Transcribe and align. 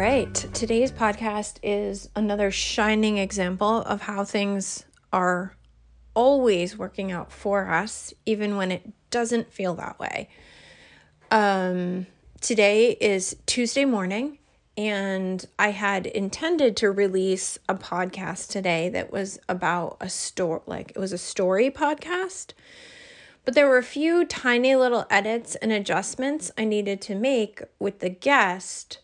Right. 0.00 0.32
Today's 0.54 0.90
podcast 0.90 1.58
is 1.62 2.08
another 2.16 2.50
shining 2.50 3.18
example 3.18 3.82
of 3.82 4.00
how 4.00 4.24
things 4.24 4.86
are 5.12 5.54
always 6.14 6.78
working 6.78 7.12
out 7.12 7.30
for 7.30 7.68
us, 7.68 8.14
even 8.24 8.56
when 8.56 8.72
it 8.72 8.90
doesn't 9.10 9.52
feel 9.52 9.74
that 9.74 10.00
way. 10.00 10.30
Um, 11.30 12.06
today 12.40 12.92
is 12.92 13.36
Tuesday 13.44 13.84
morning, 13.84 14.38
and 14.74 15.44
I 15.58 15.72
had 15.72 16.06
intended 16.06 16.78
to 16.78 16.90
release 16.90 17.58
a 17.68 17.74
podcast 17.74 18.48
today 18.48 18.88
that 18.88 19.12
was 19.12 19.38
about 19.50 19.98
a 20.00 20.08
story, 20.08 20.62
like 20.64 20.92
it 20.92 20.98
was 20.98 21.12
a 21.12 21.18
story 21.18 21.70
podcast. 21.70 22.54
But 23.44 23.54
there 23.54 23.68
were 23.68 23.76
a 23.76 23.82
few 23.82 24.24
tiny 24.24 24.74
little 24.76 25.04
edits 25.10 25.56
and 25.56 25.70
adjustments 25.70 26.50
I 26.56 26.64
needed 26.64 27.02
to 27.02 27.14
make 27.14 27.60
with 27.78 27.98
the 27.98 28.08
guest 28.08 29.00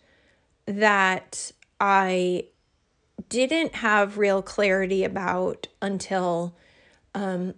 that 0.66 1.52
I 1.80 2.46
didn't 3.28 3.76
have 3.76 4.18
real 4.18 4.42
clarity 4.42 5.04
about 5.04 5.68
until 5.80 6.56
um, 7.14 7.54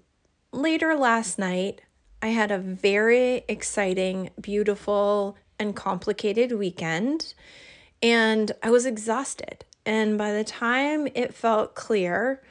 later 0.52 0.94
last 0.94 1.38
night. 1.38 1.82
I 2.22 2.28
had 2.28 2.50
a 2.50 2.58
very 2.58 3.44
exciting, 3.48 4.30
beautiful, 4.40 5.36
and 5.58 5.74
complicated 5.74 6.52
weekend, 6.52 7.34
and 8.02 8.52
I 8.62 8.70
was 8.70 8.86
exhausted. 8.86 9.64
And 9.84 10.18
by 10.18 10.32
the 10.32 10.44
time 10.44 11.08
it 11.14 11.34
felt 11.34 11.74
clear 11.74 12.42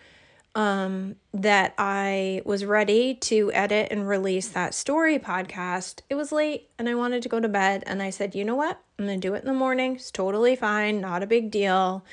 um, 0.57 1.17
that 1.35 1.75
I 1.77 2.41
was 2.43 2.65
ready 2.65 3.13
to 3.13 3.51
edit 3.53 3.89
and 3.91 4.09
release 4.09 4.47
that 4.49 4.73
story 4.73 5.19
podcast, 5.19 6.01
it 6.09 6.15
was 6.15 6.31
late 6.31 6.71
and 6.79 6.89
I 6.89 6.95
wanted 6.95 7.21
to 7.21 7.29
go 7.29 7.39
to 7.39 7.47
bed. 7.47 7.83
And 7.85 8.01
I 8.01 8.09
said, 8.09 8.33
you 8.33 8.43
know 8.43 8.55
what? 8.55 8.81
I'm 8.97 9.05
going 9.05 9.21
to 9.21 9.27
do 9.27 9.35
it 9.35 9.43
in 9.43 9.45
the 9.47 9.53
morning. 9.53 9.97
It's 9.97 10.09
totally 10.09 10.55
fine, 10.55 10.99
not 10.99 11.21
a 11.21 11.27
big 11.27 11.51
deal. 11.51 12.03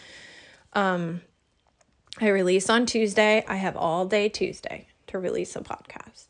Um, 0.74 1.22
I 2.20 2.28
release 2.28 2.68
on 2.68 2.84
Tuesday. 2.84 3.46
I 3.48 3.56
have 3.56 3.78
all 3.78 4.04
day 4.04 4.28
Tuesday 4.28 4.88
to 5.06 5.18
release 5.18 5.56
a 5.56 5.60
podcast. 5.60 6.26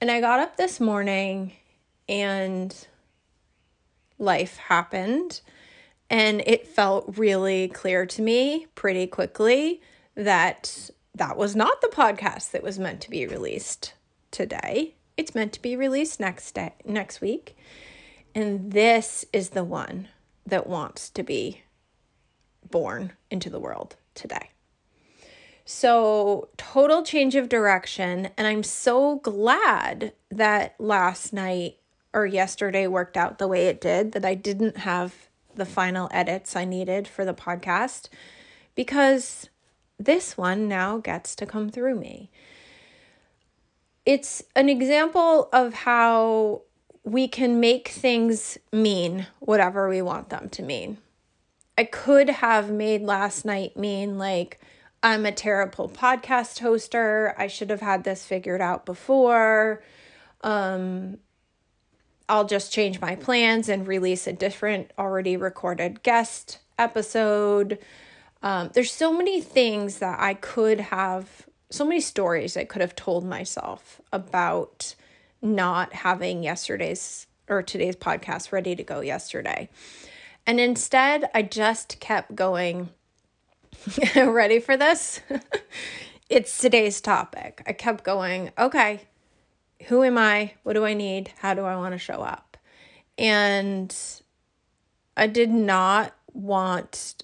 And 0.00 0.12
I 0.12 0.20
got 0.20 0.38
up 0.38 0.56
this 0.56 0.78
morning 0.78 1.54
and 2.08 2.86
life 4.16 4.58
happened. 4.58 5.40
And 6.08 6.40
it 6.46 6.68
felt 6.68 7.18
really 7.18 7.66
clear 7.66 8.06
to 8.06 8.22
me 8.22 8.68
pretty 8.76 9.08
quickly 9.08 9.80
that 10.14 10.90
that 11.16 11.36
was 11.38 11.56
not 11.56 11.80
the 11.80 11.88
podcast 11.88 12.50
that 12.50 12.62
was 12.62 12.78
meant 12.78 13.00
to 13.00 13.10
be 13.10 13.26
released 13.26 13.94
today. 14.30 14.94
It's 15.16 15.34
meant 15.34 15.54
to 15.54 15.62
be 15.62 15.74
released 15.74 16.20
next 16.20 16.52
day, 16.52 16.74
next 16.84 17.22
week. 17.22 17.56
And 18.34 18.72
this 18.72 19.24
is 19.32 19.50
the 19.50 19.64
one 19.64 20.08
that 20.44 20.66
wants 20.66 21.08
to 21.10 21.22
be 21.22 21.62
born 22.70 23.12
into 23.30 23.48
the 23.48 23.58
world 23.58 23.96
today. 24.14 24.50
So, 25.64 26.50
total 26.58 27.02
change 27.02 27.34
of 27.34 27.48
direction. 27.48 28.28
And 28.36 28.46
I'm 28.46 28.62
so 28.62 29.16
glad 29.16 30.12
that 30.30 30.74
last 30.78 31.32
night 31.32 31.78
or 32.12 32.26
yesterday 32.26 32.86
worked 32.86 33.16
out 33.16 33.38
the 33.38 33.48
way 33.48 33.68
it 33.68 33.80
did, 33.80 34.12
that 34.12 34.24
I 34.24 34.34
didn't 34.34 34.78
have 34.78 35.28
the 35.54 35.66
final 35.66 36.08
edits 36.12 36.54
I 36.54 36.66
needed 36.66 37.08
for 37.08 37.24
the 37.24 37.34
podcast 37.34 38.10
because 38.74 39.48
this 39.98 40.36
one 40.36 40.68
now 40.68 40.98
gets 40.98 41.34
to 41.36 41.46
come 41.46 41.70
through 41.70 41.94
me. 41.94 42.30
It's 44.04 44.42
an 44.54 44.68
example 44.68 45.48
of 45.52 45.74
how 45.74 46.62
we 47.02 47.28
can 47.28 47.60
make 47.60 47.88
things 47.88 48.58
mean 48.72 49.26
whatever 49.40 49.88
we 49.88 50.02
want 50.02 50.28
them 50.28 50.48
to 50.50 50.62
mean. 50.62 50.98
I 51.78 51.84
could 51.84 52.28
have 52.28 52.70
made 52.70 53.02
last 53.02 53.44
night 53.44 53.76
mean 53.76 54.18
like, 54.18 54.60
I'm 55.02 55.26
a 55.26 55.32
terrible 55.32 55.88
podcast 55.88 56.60
hoster. 56.60 57.34
I 57.36 57.46
should 57.46 57.70
have 57.70 57.80
had 57.80 58.04
this 58.04 58.24
figured 58.24 58.60
out 58.60 58.86
before. 58.86 59.82
Um, 60.40 61.18
I'll 62.28 62.46
just 62.46 62.72
change 62.72 63.00
my 63.00 63.14
plans 63.14 63.68
and 63.68 63.86
release 63.86 64.26
a 64.26 64.32
different 64.32 64.92
already 64.98 65.36
recorded 65.36 66.02
guest 66.02 66.58
episode. 66.78 67.78
Um, 68.42 68.70
there's 68.74 68.92
so 68.92 69.12
many 69.12 69.40
things 69.40 69.98
that 69.98 70.20
I 70.20 70.34
could 70.34 70.80
have, 70.80 71.46
so 71.70 71.84
many 71.84 72.00
stories 72.00 72.56
I 72.56 72.64
could 72.64 72.82
have 72.82 72.94
told 72.94 73.24
myself 73.24 74.00
about 74.12 74.94
not 75.42 75.92
having 75.92 76.42
yesterday's 76.42 77.26
or 77.48 77.62
today's 77.62 77.96
podcast 77.96 78.52
ready 78.52 78.74
to 78.74 78.82
go 78.82 79.00
yesterday. 79.00 79.68
And 80.46 80.60
instead, 80.60 81.28
I 81.34 81.42
just 81.42 82.00
kept 82.00 82.34
going. 82.34 82.90
ready 84.16 84.58
for 84.58 84.76
this? 84.76 85.20
it's 86.28 86.58
today's 86.58 87.00
topic. 87.00 87.62
I 87.66 87.72
kept 87.72 88.04
going, 88.04 88.50
okay, 88.58 89.02
who 89.86 90.02
am 90.02 90.18
I? 90.18 90.54
What 90.62 90.72
do 90.72 90.84
I 90.84 90.94
need? 90.94 91.32
How 91.38 91.54
do 91.54 91.62
I 91.62 91.76
want 91.76 91.92
to 91.92 91.98
show 91.98 92.22
up? 92.22 92.56
And 93.18 93.94
I 95.16 95.26
did 95.26 95.50
not 95.50 96.14
want 96.32 97.22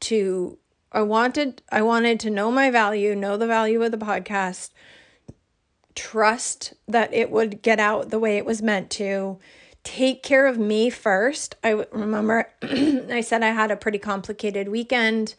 to 0.00 0.58
I 0.92 1.02
wanted 1.02 1.62
I 1.70 1.82
wanted 1.82 2.20
to 2.20 2.30
know 2.30 2.50
my 2.50 2.70
value, 2.70 3.14
know 3.14 3.36
the 3.36 3.46
value 3.46 3.82
of 3.82 3.90
the 3.90 3.98
podcast, 3.98 4.70
trust 5.94 6.74
that 6.88 7.12
it 7.12 7.30
would 7.30 7.62
get 7.62 7.80
out 7.80 8.10
the 8.10 8.18
way 8.18 8.36
it 8.36 8.46
was 8.46 8.62
meant 8.62 8.90
to 8.90 9.38
take 9.82 10.22
care 10.22 10.46
of 10.46 10.58
me 10.58 10.90
first. 10.90 11.56
I 11.62 11.84
remember 11.92 12.50
i 12.62 13.20
said 13.20 13.42
i 13.42 13.50
had 13.50 13.70
a 13.70 13.76
pretty 13.76 13.98
complicated 13.98 14.68
weekend 14.68 15.34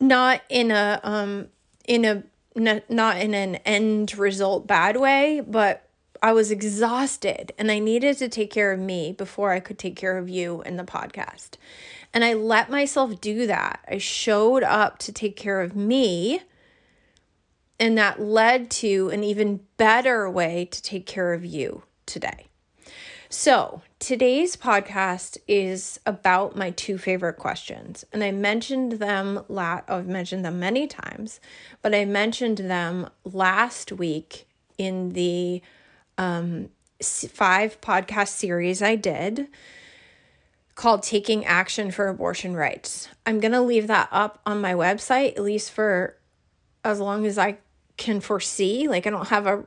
not 0.00 0.42
in 0.48 0.70
a 0.70 1.00
um 1.04 1.46
in 1.86 2.04
a 2.04 2.22
not 2.56 3.16
in 3.18 3.34
an 3.34 3.56
end 3.56 4.16
result 4.18 4.66
bad 4.66 4.96
way 4.96 5.40
but 5.46 5.88
i 6.22 6.32
was 6.32 6.50
exhausted 6.50 7.52
and 7.56 7.70
i 7.70 7.78
needed 7.78 8.18
to 8.18 8.28
take 8.28 8.50
care 8.50 8.72
of 8.72 8.78
me 8.78 9.12
before 9.12 9.52
i 9.52 9.60
could 9.60 9.78
take 9.78 9.96
care 9.96 10.18
of 10.18 10.28
you 10.28 10.60
in 10.62 10.76
the 10.76 10.84
podcast 10.84 11.52
and 12.14 12.24
i 12.24 12.32
let 12.32 12.70
myself 12.70 13.20
do 13.20 13.46
that 13.46 13.80
i 13.88 13.98
showed 13.98 14.62
up 14.62 14.98
to 14.98 15.12
take 15.12 15.36
care 15.36 15.60
of 15.60 15.76
me 15.76 16.40
and 17.82 17.98
that 17.98 18.20
led 18.20 18.70
to 18.70 19.10
an 19.10 19.24
even 19.24 19.58
better 19.76 20.30
way 20.30 20.66
to 20.66 20.80
take 20.80 21.04
care 21.04 21.32
of 21.32 21.44
you 21.44 21.82
today. 22.06 22.46
So, 23.28 23.82
today's 23.98 24.56
podcast 24.56 25.36
is 25.48 25.98
about 26.06 26.54
my 26.54 26.70
two 26.70 26.96
favorite 26.96 27.38
questions. 27.38 28.04
And 28.12 28.22
I 28.22 28.30
mentioned 28.30 28.92
them 28.92 29.42
la- 29.48 29.80
I've 29.88 30.06
mentioned 30.06 30.44
them 30.44 30.60
many 30.60 30.86
times, 30.86 31.40
but 31.80 31.92
I 31.92 32.04
mentioned 32.04 32.58
them 32.58 33.10
last 33.24 33.90
week 33.90 34.46
in 34.78 35.14
the 35.14 35.60
um, 36.18 36.68
five 37.02 37.80
podcast 37.80 38.28
series 38.28 38.80
I 38.80 38.94
did 38.94 39.48
called 40.74 41.02
Taking 41.02 41.44
Action 41.44 41.90
for 41.90 42.08
Abortion 42.08 42.54
Rights. 42.54 43.08
I'm 43.26 43.40
going 43.40 43.52
to 43.52 43.60
leave 43.60 43.86
that 43.86 44.08
up 44.10 44.40
on 44.46 44.60
my 44.60 44.74
website 44.74 45.36
at 45.36 45.42
least 45.42 45.70
for 45.70 46.16
as 46.84 47.00
long 47.00 47.26
as 47.26 47.38
I 47.38 47.58
can 47.98 48.20
foresee. 48.20 48.88
Like 48.88 49.06
i 49.06 49.10
don't 49.10 49.28
have 49.28 49.46
a 49.46 49.64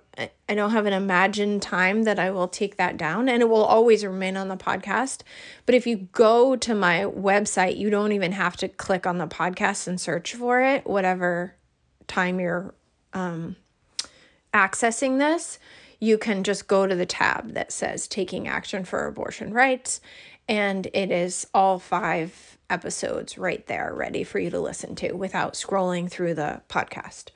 i 0.50 0.56
don't 0.56 0.72
have 0.72 0.88
an 0.88 0.94
imagined 0.94 1.62
time 1.62 2.04
that 2.04 2.18
i 2.18 2.32
will 2.32 2.48
take 2.48 2.76
that 2.76 2.98
down 2.98 3.30
and 3.30 3.42
it 3.42 3.48
will 3.48 3.64
always 3.64 4.04
remain 4.04 4.36
on 4.36 4.48
the 4.48 4.58
podcast. 4.58 5.22
But 5.66 5.76
if 5.76 5.86
you 5.86 6.10
go 6.12 6.56
to 6.56 6.74
my 6.74 7.02
website 7.02 7.78
you 7.78 7.90
don't 7.90 8.12
even 8.12 8.32
have 8.32 8.58
to 8.58 8.68
click 8.68 9.06
on 9.06 9.20
the 9.20 9.28
podcast 9.28 9.88
and 9.88 10.02
search 10.02 10.34
for 10.34 10.60
it 10.62 10.88
whatever 10.88 11.56
time 12.08 12.40
you're 12.40 12.74
um, 13.14 13.56
accessing 14.54 15.18
this. 15.20 15.60
You 16.00 16.18
can 16.18 16.44
just 16.44 16.68
go 16.68 16.88
to 16.88 16.96
the 16.96 17.06
tab 17.06 17.54
that 17.54 17.72
says 17.72 18.08
taking 18.08 18.48
action 18.48 18.86
for 18.86 19.06
abortion 19.06 19.54
rights 19.54 20.02
and 20.48 20.88
it 20.94 21.12
is 21.12 21.48
all 21.54 21.80
five 21.80 22.58
episodes 22.70 23.38
right 23.38 23.68
there 23.68 23.94
ready 23.94 24.24
for 24.24 24.40
you 24.40 24.50
to 24.50 24.60
listen 24.60 24.96
to 24.96 25.14
without 25.14 25.54
scrolling 25.54 26.10
through 26.10 26.34
the 26.34 26.62
podcast 26.68 27.30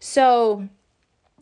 so, 0.00 0.68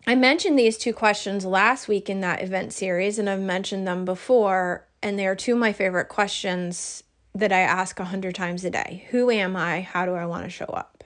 I 0.07 0.15
mentioned 0.15 0.59
these 0.59 0.79
two 0.79 0.93
questions 0.93 1.45
last 1.45 1.89
week 1.89 2.09
in 2.09 2.21
that 2.21 2.43
event 2.43 2.73
series, 2.73 3.19
and 3.19 3.29
I've 3.29 3.41
mentioned 3.41 3.87
them 3.87 4.05
before. 4.05 4.87
and 5.03 5.19
they 5.19 5.27
are 5.27 5.37
two 5.37 5.53
of 5.53 5.59
my 5.59 5.75
favorite 5.75 6.09
questions 6.09 7.05
that 7.35 7.53
I 7.53 7.61
ask 7.61 8.01
a 8.01 8.07
hundred 8.07 8.35
times 8.35 8.65
a 8.65 8.71
day. 8.71 9.07
Who 9.11 9.31
am 9.31 9.55
I? 9.55 9.83
How 9.83 10.07
do 10.07 10.15
I 10.15 10.25
want 10.25 10.45
to 10.45 10.51
show 10.51 10.65
up? 10.65 11.05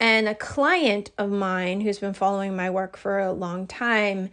And 0.00 0.26
a 0.26 0.34
client 0.34 1.12
of 1.16 1.30
mine 1.30 1.80
who's 1.80 2.00
been 2.00 2.12
following 2.12 2.56
my 2.56 2.70
work 2.70 2.96
for 2.96 3.20
a 3.20 3.32
long 3.32 3.68
time 3.68 4.30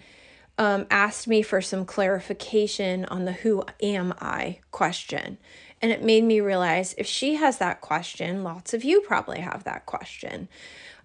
um, 0.61 0.85
asked 0.91 1.27
me 1.27 1.41
for 1.41 1.59
some 1.59 1.85
clarification 1.85 3.05
on 3.05 3.25
the 3.25 3.31
who 3.31 3.63
am 3.81 4.13
I 4.21 4.59
question. 4.69 5.39
And 5.81 5.91
it 5.91 6.03
made 6.03 6.23
me 6.23 6.39
realize 6.39 6.93
if 6.99 7.07
she 7.07 7.33
has 7.33 7.57
that 7.57 7.81
question, 7.81 8.43
lots 8.43 8.71
of 8.71 8.83
you 8.83 9.01
probably 9.01 9.39
have 9.39 9.63
that 9.63 9.87
question. 9.87 10.47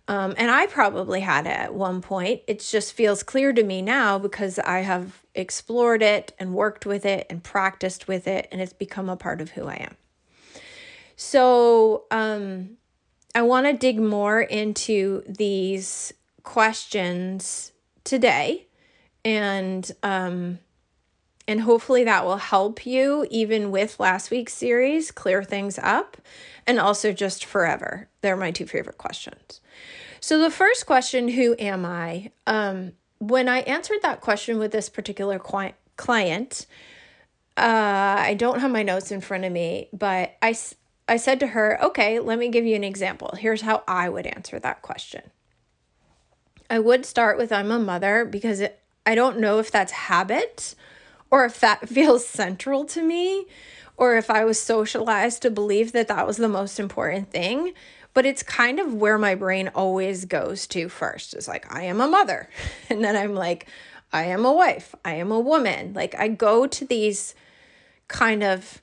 Um, 0.08 0.34
and 0.36 0.50
I 0.50 0.66
probably 0.66 1.20
had 1.20 1.46
it 1.46 1.56
at 1.56 1.74
one 1.74 2.02
point. 2.02 2.42
It 2.46 2.60
just 2.60 2.92
feels 2.92 3.22
clear 3.22 3.54
to 3.54 3.62
me 3.62 3.80
now 3.80 4.18
because 4.18 4.58
I 4.58 4.80
have 4.80 5.22
explored 5.34 6.02
it 6.02 6.34
and 6.38 6.52
worked 6.52 6.84
with 6.84 7.06
it 7.06 7.26
and 7.30 7.42
practiced 7.42 8.06
with 8.06 8.28
it, 8.28 8.48
and 8.52 8.60
it's 8.60 8.74
become 8.74 9.08
a 9.08 9.16
part 9.16 9.40
of 9.40 9.52
who 9.52 9.66
I 9.68 9.76
am. 9.76 9.96
So, 11.16 12.04
um, 12.10 12.76
I 13.34 13.40
want 13.40 13.66
to 13.66 13.72
dig 13.72 13.98
more 13.98 14.42
into 14.42 15.22
these 15.26 16.12
questions 16.42 17.72
today, 18.04 18.65
and 19.26 19.90
um, 20.04 20.60
and 21.48 21.60
hopefully 21.60 22.04
that 22.04 22.24
will 22.24 22.36
help 22.36 22.86
you, 22.86 23.26
even 23.28 23.72
with 23.72 23.98
last 24.00 24.30
week's 24.30 24.54
series, 24.54 25.10
clear 25.10 25.42
things 25.42 25.78
up, 25.82 26.16
and 26.66 26.78
also 26.78 27.12
just 27.12 27.44
forever. 27.44 28.08
They're 28.20 28.36
my 28.36 28.52
two 28.52 28.66
favorite 28.66 28.98
questions. 28.98 29.60
So, 30.20 30.38
the 30.38 30.50
first 30.50 30.86
question, 30.86 31.28
who 31.28 31.56
am 31.58 31.84
I? 31.84 32.30
Um, 32.46 32.92
when 33.18 33.48
I 33.48 33.60
answered 33.60 33.98
that 34.02 34.20
question 34.20 34.58
with 34.58 34.70
this 34.70 34.88
particular 34.88 35.40
client, 35.40 36.66
uh, 37.56 38.16
I 38.18 38.34
don't 38.34 38.60
have 38.60 38.70
my 38.70 38.84
notes 38.84 39.10
in 39.10 39.20
front 39.20 39.44
of 39.44 39.52
me, 39.52 39.88
but 39.92 40.36
I, 40.40 40.56
I 41.08 41.16
said 41.16 41.40
to 41.40 41.48
her, 41.48 41.82
okay, 41.82 42.20
let 42.20 42.38
me 42.38 42.48
give 42.48 42.64
you 42.64 42.76
an 42.76 42.84
example. 42.84 43.34
Here's 43.36 43.62
how 43.62 43.82
I 43.88 44.08
would 44.08 44.26
answer 44.26 44.60
that 44.60 44.82
question. 44.82 45.22
I 46.68 46.78
would 46.78 47.06
start 47.06 47.38
with 47.38 47.52
I'm 47.52 47.70
a 47.70 47.78
mother 47.78 48.24
because 48.24 48.60
it, 48.60 48.80
I 49.06 49.14
don't 49.14 49.38
know 49.38 49.58
if 49.58 49.70
that's 49.70 49.92
habit 49.92 50.74
or 51.30 51.44
if 51.44 51.60
that 51.60 51.88
feels 51.88 52.26
central 52.26 52.84
to 52.86 53.02
me 53.02 53.46
or 53.96 54.16
if 54.16 54.28
I 54.28 54.44
was 54.44 54.60
socialized 54.60 55.40
to 55.42 55.50
believe 55.50 55.92
that 55.92 56.08
that 56.08 56.26
was 56.26 56.36
the 56.36 56.48
most 56.48 56.78
important 56.78 57.30
thing 57.30 57.72
but 58.16 58.24
it's 58.24 58.42
kind 58.42 58.80
of 58.80 58.94
where 58.94 59.18
my 59.18 59.34
brain 59.34 59.68
always 59.74 60.24
goes 60.24 60.66
to 60.68 60.88
first. 60.88 61.34
It's 61.34 61.46
like, 61.46 61.70
I 61.70 61.82
am 61.82 62.00
a 62.00 62.08
mother. 62.08 62.48
And 62.88 63.04
then 63.04 63.14
I'm 63.14 63.34
like, 63.34 63.66
I 64.10 64.22
am 64.24 64.46
a 64.46 64.52
wife. 64.54 64.94
I 65.04 65.16
am 65.16 65.30
a 65.30 65.38
woman. 65.38 65.92
Like, 65.92 66.14
I 66.18 66.28
go 66.28 66.66
to 66.66 66.86
these 66.86 67.34
kind 68.08 68.42
of 68.42 68.80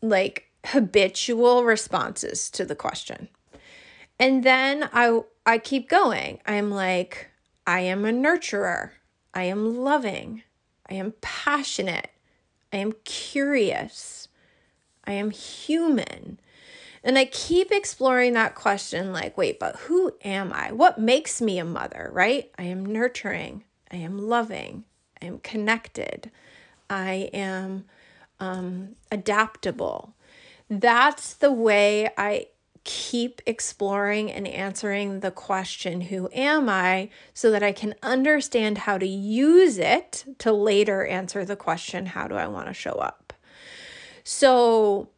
like 0.00 0.50
habitual 0.64 1.64
responses 1.64 2.48
to 2.52 2.64
the 2.64 2.74
question. 2.74 3.28
And 4.18 4.42
then 4.42 4.88
I 4.94 5.20
I 5.44 5.58
keep 5.58 5.90
going. 5.90 6.40
I'm 6.46 6.70
like, 6.70 7.28
I 7.66 7.80
am 7.80 8.06
a 8.06 8.10
nurturer. 8.10 8.92
I 9.34 9.44
am 9.44 9.82
loving. 9.82 10.42
I 10.88 10.94
am 10.94 11.14
passionate. 11.20 12.10
I 12.72 12.78
am 12.78 12.92
curious. 13.04 14.28
I 15.04 15.12
am 15.12 15.30
human. 15.30 16.38
And 17.02 17.16
I 17.16 17.24
keep 17.24 17.72
exploring 17.72 18.34
that 18.34 18.54
question 18.54 19.12
like, 19.12 19.36
wait, 19.36 19.58
but 19.58 19.76
who 19.76 20.14
am 20.22 20.52
I? 20.52 20.72
What 20.72 20.98
makes 20.98 21.40
me 21.40 21.58
a 21.58 21.64
mother, 21.64 22.10
right? 22.12 22.50
I 22.58 22.64
am 22.64 22.84
nurturing, 22.84 23.64
I 23.90 23.96
am 23.96 24.18
loving, 24.18 24.84
I 25.22 25.26
am 25.26 25.38
connected, 25.38 26.30
I 26.90 27.30
am 27.32 27.86
um, 28.38 28.96
adaptable. 29.10 30.14
That's 30.68 31.34
the 31.34 31.52
way 31.52 32.10
I 32.18 32.48
keep 32.84 33.40
exploring 33.46 34.30
and 34.30 34.46
answering 34.46 35.20
the 35.20 35.30
question, 35.30 36.02
Who 36.02 36.28
am 36.32 36.68
I? 36.68 37.10
so 37.34 37.50
that 37.50 37.62
I 37.62 37.72
can 37.72 37.94
understand 38.02 38.78
how 38.78 38.98
to 38.98 39.06
use 39.06 39.78
it 39.78 40.24
to 40.38 40.52
later 40.52 41.04
answer 41.06 41.44
the 41.44 41.56
question, 41.56 42.06
How 42.06 42.26
do 42.26 42.34
I 42.34 42.46
want 42.46 42.68
to 42.68 42.74
show 42.74 42.92
up? 42.92 43.32
So, 44.24 45.10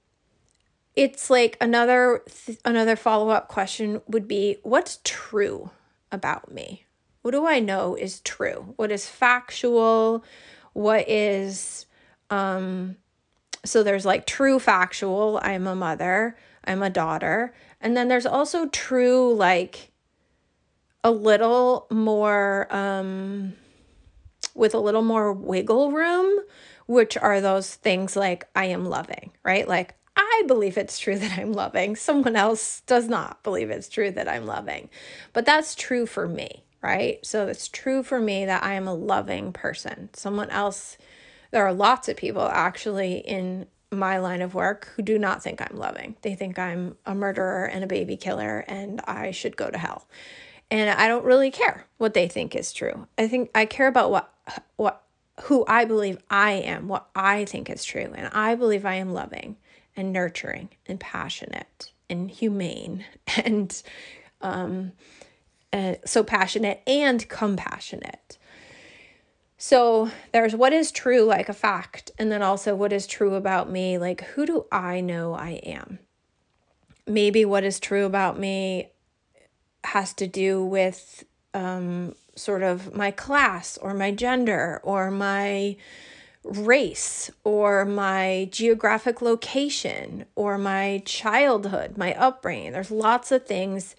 it's 0.95 1.31
like 1.31 1.57
another 1.61 2.23
th- 2.29 2.59
another 2.65 2.97
follow-up 2.97 3.49
question 3.49 4.01
would 4.07 4.29
be 4.29 4.59
what's 4.63 5.01
true 5.05 5.71
about 6.11 6.53
me 6.53 6.85
what 7.23 7.31
do 7.31 7.47
i 7.47 7.59
know 7.59 7.95
is 7.95 8.21
true 8.21 8.75
what 8.77 8.93
is 8.93 9.09
factual 9.09 10.25
what 10.73 11.09
is 11.09 11.87
um 12.31 12.97
so 13.65 13.83
there's 13.83 14.05
like 14.05 14.27
true 14.27 14.59
factual 14.59 15.41
i'm 15.43 15.67
a 15.67 15.75
mother 15.75 16.37
i'm 16.65 16.83
a 16.83 16.91
daughter 16.91 17.55
and 17.81 17.97
then 17.97 18.09
there's 18.09 18.27
also 18.27 18.67
true 18.69 19.35
like 19.35 19.91
a 21.05 21.11
little 21.11 21.87
more 21.91 22.67
um 22.75 23.53
with 24.55 24.75
a 24.75 24.79
little 24.79 25.03
more 25.03 25.33
wiggle 25.33 25.93
room 25.93 26.39
which 26.87 27.17
are 27.17 27.41
those 27.41 27.75
things 27.75 28.17
like 28.17 28.47
i 28.55 28.67
am 28.67 28.85
loving 28.85 29.33
right 29.45 29.69
like 29.69 29.95
I 30.17 30.45
believe 30.47 30.77
it's 30.77 30.99
true 30.99 31.19
that 31.19 31.39
I'm 31.39 31.53
loving. 31.53 31.97
Someone 31.97 32.37
else 32.37 32.81
does 32.87 33.09
not 33.09 33.43
believe 33.43 33.71
it's 33.71 33.89
true 33.89 34.11
that 34.11 34.29
I'm 34.29 34.47
loving. 34.47 34.91
But 35.33 35.47
that's 35.47 35.75
true 35.75 36.07
for 36.07 36.29
me, 36.29 36.65
right? 36.83 37.25
So 37.25 37.47
it's 37.47 37.69
true 37.69 38.03
for 38.03 38.21
me 38.21 38.45
that 38.45 38.63
I 38.63 38.75
am 38.75 38.87
a 38.87 38.95
loving 38.95 39.53
person. 39.53 40.11
Someone 40.13 40.51
else, 40.51 40.99
there 41.51 41.65
are 41.65 41.73
lots 41.73 42.09
of 42.09 42.17
people 42.17 42.43
actually 42.43 43.19
in 43.19 43.67
my 43.93 44.19
line 44.19 44.43
of 44.43 44.55
work 44.55 44.91
who 44.97 45.03
do 45.03 45.19
not 45.19 45.43
think 45.43 45.61
I'm 45.61 45.77
loving. 45.77 46.17
They 46.23 46.35
think 46.35 46.59
I'm 46.59 46.97
a 47.07 47.15
murderer 47.15 47.67
and 47.67 47.85
a 47.85 47.87
baby 47.87 48.17
killer 48.17 48.65
and 48.67 49.01
I 49.07 49.31
should 49.31 49.57
go 49.57 49.71
to 49.71 49.79
hell. 49.79 50.09
And 50.71 50.89
I 50.91 51.07
don't 51.07 51.25
really 51.25 51.51
care 51.51 51.87
what 51.99 52.15
they 52.15 52.29
think 52.29 52.57
is 52.57 52.73
true. 52.73 53.07
I 53.19 53.29
think 53.29 53.51
I 53.55 53.67
care 53.67 53.89
about 53.89 54.11
what 54.11 54.33
what 54.77 55.03
who 55.43 55.65
I 55.67 55.85
believe 55.85 56.19
I 56.31 56.53
am, 56.53 56.89
what 56.89 57.09
I 57.15 57.45
think 57.45 57.69
is 57.69 57.85
true. 57.85 58.13
And 58.15 58.29
I 58.33 58.55
believe 58.55 58.85
I 58.85 58.95
am 58.95 59.13
loving 59.13 59.57
and 59.97 60.13
nurturing 60.13 60.71
and 60.87 60.99
passionate 60.99 61.93
and 62.09 62.31
humane 62.31 63.05
and 63.45 63.83
um, 64.41 64.93
uh, 65.73 65.95
so 66.05 66.23
passionate 66.23 66.83
and 66.87 67.29
compassionate. 67.29 68.39
So 69.65 70.11
there's 70.33 70.57
what 70.57 70.73
is 70.73 70.91
true, 70.91 71.23
like 71.23 71.49
a 71.49 71.53
fact, 71.53 72.11
and 72.19 72.33
then 72.33 72.43
also 72.43 72.75
what 72.75 72.93
is 72.93 73.07
true 73.07 73.37
about 73.37 73.71
me, 73.71 73.97
like 73.97 74.23
who 74.23 74.45
do 74.45 74.67
I 74.73 75.01
know 75.01 75.35
I 75.35 75.61
am? 75.63 76.01
Maybe 77.07 77.45
what 77.45 77.63
is 77.63 77.79
true 77.79 78.05
about 78.05 78.41
me 78.41 78.91
has 79.85 80.15
to 80.15 80.27
do 80.27 80.65
with 80.65 81.23
um, 81.55 82.17
sort 82.35 82.65
of 82.65 82.97
my 82.97 83.13
class 83.13 83.79
or 83.79 83.95
my 83.95 84.11
gender 84.11 84.81
or 84.83 85.13
my 85.13 85.77
race 86.43 87.31
or 87.45 87.85
my 87.85 88.49
geographic 88.51 89.23
location 89.23 90.25
or 90.35 90.59
my 90.59 91.05
childhood, 91.05 91.97
my 91.97 92.15
upbringing. 92.15 92.73
There's 92.73 92.91
lots 92.91 93.31
of 93.31 93.47
things 93.47 93.95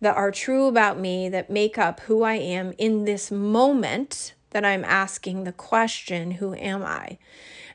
that 0.00 0.16
are 0.16 0.30
true 0.30 0.68
about 0.68 0.98
me 0.98 1.28
that 1.28 1.50
make 1.50 1.76
up 1.76 2.00
who 2.00 2.22
I 2.22 2.36
am 2.36 2.72
in 2.78 3.04
this 3.04 3.30
moment 3.30 4.32
that 4.52 4.64
I'm 4.64 4.84
asking 4.84 5.44
the 5.44 5.52
question, 5.52 6.32
Who 6.32 6.54
am 6.54 6.82
I? 6.82 7.18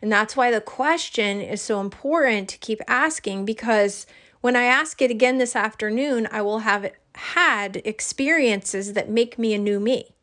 And 0.01 0.11
that's 0.11 0.35
why 0.35 0.51
the 0.51 0.61
question 0.61 1.41
is 1.41 1.61
so 1.61 1.81
important 1.81 2.49
to 2.49 2.57
keep 2.57 2.81
asking 2.87 3.45
because 3.45 4.05
when 4.41 4.55
I 4.55 4.63
ask 4.63 5.01
it 5.01 5.11
again 5.11 5.37
this 5.37 5.55
afternoon, 5.55 6.27
I 6.31 6.41
will 6.41 6.59
have 6.59 6.91
had 7.15 7.81
experiences 7.83 8.93
that 8.93 9.09
make 9.09 9.37
me 9.37 9.53
a 9.53 9.57
new 9.57 9.79
me. 9.79 10.15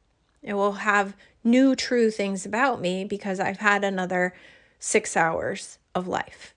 It 0.42 0.54
will 0.54 0.72
have 0.72 1.16
new 1.42 1.74
true 1.74 2.10
things 2.10 2.46
about 2.46 2.80
me 2.80 3.04
because 3.04 3.40
I've 3.40 3.58
had 3.58 3.84
another 3.84 4.34
six 4.78 5.16
hours 5.16 5.78
of 5.94 6.06
life. 6.06 6.54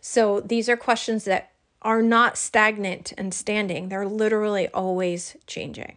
So 0.00 0.40
these 0.40 0.68
are 0.68 0.76
questions 0.76 1.24
that 1.24 1.50
are 1.82 2.02
not 2.02 2.38
stagnant 2.38 3.12
and 3.18 3.34
standing, 3.34 3.88
they're 3.88 4.08
literally 4.08 4.68
always 4.68 5.36
changing. 5.46 5.96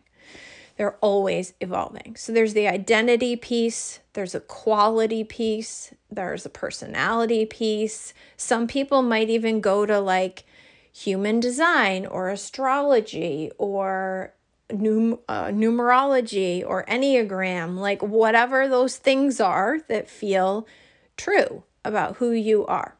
They're 0.77 0.97
always 1.01 1.53
evolving. 1.59 2.15
So 2.15 2.31
there's 2.31 2.53
the 2.53 2.67
identity 2.67 3.35
piece, 3.35 3.99
there's 4.13 4.35
a 4.35 4.39
quality 4.39 5.23
piece, 5.23 5.93
there's 6.09 6.45
a 6.45 6.49
personality 6.49 7.45
piece. 7.45 8.13
Some 8.37 8.67
people 8.67 9.01
might 9.01 9.29
even 9.29 9.59
go 9.59 9.85
to 9.85 9.99
like 9.99 10.45
human 10.91 11.39
design 11.39 12.05
or 12.05 12.29
astrology 12.29 13.51
or 13.57 14.33
num- 14.71 15.19
uh, 15.27 15.45
numerology 15.47 16.63
or 16.65 16.85
enneagram, 16.85 17.77
like 17.77 18.01
whatever 18.01 18.67
those 18.67 18.97
things 18.97 19.39
are 19.39 19.79
that 19.87 20.09
feel 20.09 20.67
true 21.15 21.63
about 21.83 22.17
who 22.17 22.31
you 22.31 22.65
are. 22.67 22.95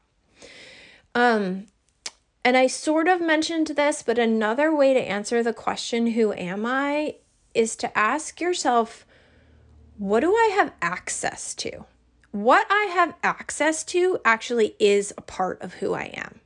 Um, 1.14 1.68
and 2.44 2.56
I 2.56 2.68
sort 2.68 3.08
of 3.08 3.22
mentioned 3.22 3.68
this, 3.68 4.02
but 4.02 4.18
another 4.18 4.74
way 4.74 4.94
to 4.94 5.00
answer 5.00 5.44
the 5.44 5.54
question, 5.54 6.08
Who 6.08 6.34
am 6.34 6.66
I? 6.66 7.16
Is 7.58 7.76
to 7.78 7.98
ask 7.98 8.40
yourself, 8.40 9.06
What 9.98 10.22
do 10.22 10.34
I 10.34 10.52
have 10.56 10.74
access 10.82 11.54
to? 11.56 11.86
what 12.32 12.68
I 12.70 12.92
have 12.94 13.16
access 13.24 13.84
to 13.86 14.20
actually 14.24 14.76
is 14.80 15.14
a 15.18 15.22
part 15.22 15.62
of 15.62 15.76
who 15.76 15.94
I 15.94 16.12
am. 16.14 16.40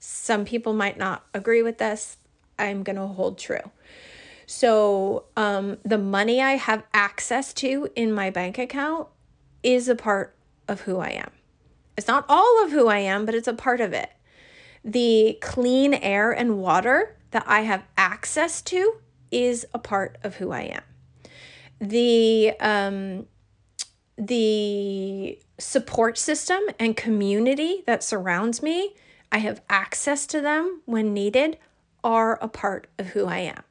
Some 0.00 0.44
people 0.44 0.72
might 0.72 0.98
not 0.98 1.24
agree 1.32 1.62
with 1.62 1.78
this. 1.78 2.16
I'm 2.58 2.82
going 2.82 2.96
to 2.96 3.06
hold 3.06 3.38
true. 3.38 3.70
So, 4.46 5.24
um, 5.36 5.78
the 5.84 5.98
money 5.98 6.42
I 6.42 6.52
have 6.56 6.82
access 6.92 7.52
to 7.54 7.88
in 7.94 8.12
my 8.12 8.30
bank 8.30 8.58
account 8.58 9.08
is 9.62 9.88
a 9.88 9.94
part 9.94 10.34
of 10.66 10.82
who 10.82 10.98
I 10.98 11.10
am. 11.10 11.30
It's 11.96 12.08
not 12.08 12.26
all 12.28 12.64
of 12.64 12.72
who 12.72 12.88
I 12.88 12.98
am, 12.98 13.24
but 13.24 13.34
it's 13.34 13.48
a 13.48 13.54
part 13.54 13.80
of 13.80 13.92
it. 13.92 14.10
The 14.84 15.38
clean 15.40 15.94
air 15.94 16.32
and 16.32 16.58
water 16.58 17.16
that 17.30 17.44
I 17.46 17.60
have 17.60 17.84
access 17.96 18.60
to 18.62 18.94
is 19.32 19.66
a 19.74 19.78
part 19.78 20.18
of 20.22 20.36
who 20.36 20.52
I 20.52 20.62
am. 20.62 20.82
The 21.80 22.52
um, 22.60 23.26
the 24.16 25.38
support 25.58 26.18
system 26.18 26.60
and 26.78 26.96
community 26.96 27.82
that 27.86 28.04
surrounds 28.04 28.62
me, 28.62 28.94
I 29.32 29.38
have 29.38 29.62
access 29.68 30.26
to 30.28 30.40
them 30.40 30.82
when 30.84 31.14
needed, 31.14 31.58
are 32.04 32.38
a 32.42 32.48
part 32.48 32.88
of 32.98 33.08
who 33.08 33.26
I 33.26 33.38
am. 33.38 33.62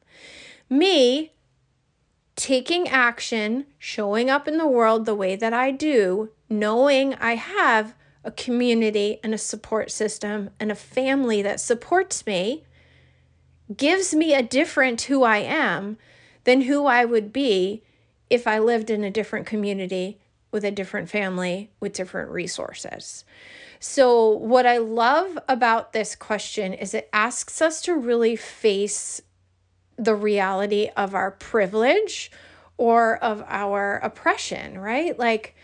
Me 0.69 1.33
taking 2.35 2.87
action, 2.87 3.65
showing 3.77 4.29
up 4.29 4.47
in 4.47 4.57
the 4.57 4.67
world 4.67 5.05
the 5.05 5.15
way 5.15 5.35
that 5.35 5.53
I 5.53 5.71
do, 5.71 6.31
knowing 6.49 7.13
I 7.15 7.35
have 7.35 7.93
a 8.23 8.31
community 8.31 9.19
and 9.23 9.33
a 9.33 9.37
support 9.37 9.91
system 9.91 10.49
and 10.59 10.71
a 10.71 10.75
family 10.75 11.41
that 11.41 11.59
supports 11.59 12.25
me 12.25 12.63
gives 13.77 14.13
me 14.13 14.33
a 14.33 14.43
different 14.43 15.01
who 15.03 15.23
I 15.23 15.37
am 15.37 15.97
than 16.43 16.61
who 16.61 16.85
I 16.85 17.05
would 17.05 17.31
be 17.31 17.83
if 18.29 18.47
I 18.47 18.59
lived 18.59 18.89
in 18.89 19.03
a 19.03 19.11
different 19.11 19.45
community 19.45 20.19
with 20.51 20.65
a 20.65 20.71
different 20.71 21.09
family 21.09 21.71
with 21.79 21.93
different 21.93 22.29
resources. 22.29 23.23
So, 23.79 24.29
what 24.29 24.65
I 24.65 24.77
love 24.77 25.39
about 25.47 25.93
this 25.93 26.15
question 26.15 26.73
is 26.73 26.93
it 26.93 27.09
asks 27.11 27.61
us 27.61 27.81
to 27.83 27.95
really 27.95 28.35
face 28.35 29.21
the 29.97 30.15
reality 30.15 30.89
of 30.95 31.15
our 31.15 31.31
privilege 31.31 32.31
or 32.77 33.17
of 33.17 33.43
our 33.47 33.97
oppression, 33.97 34.77
right? 34.77 35.17
Like, 35.17 35.55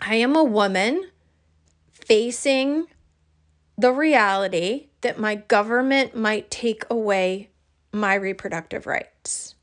I 0.00 0.16
am 0.16 0.36
a 0.36 0.44
woman 0.44 1.10
facing 1.92 2.86
the 3.76 3.92
reality 3.92 4.89
that 5.00 5.18
my 5.18 5.34
government 5.34 6.16
might 6.16 6.50
take 6.50 6.84
away 6.90 7.50
my 7.92 8.14
reproductive 8.14 8.86
rights. 8.86 9.54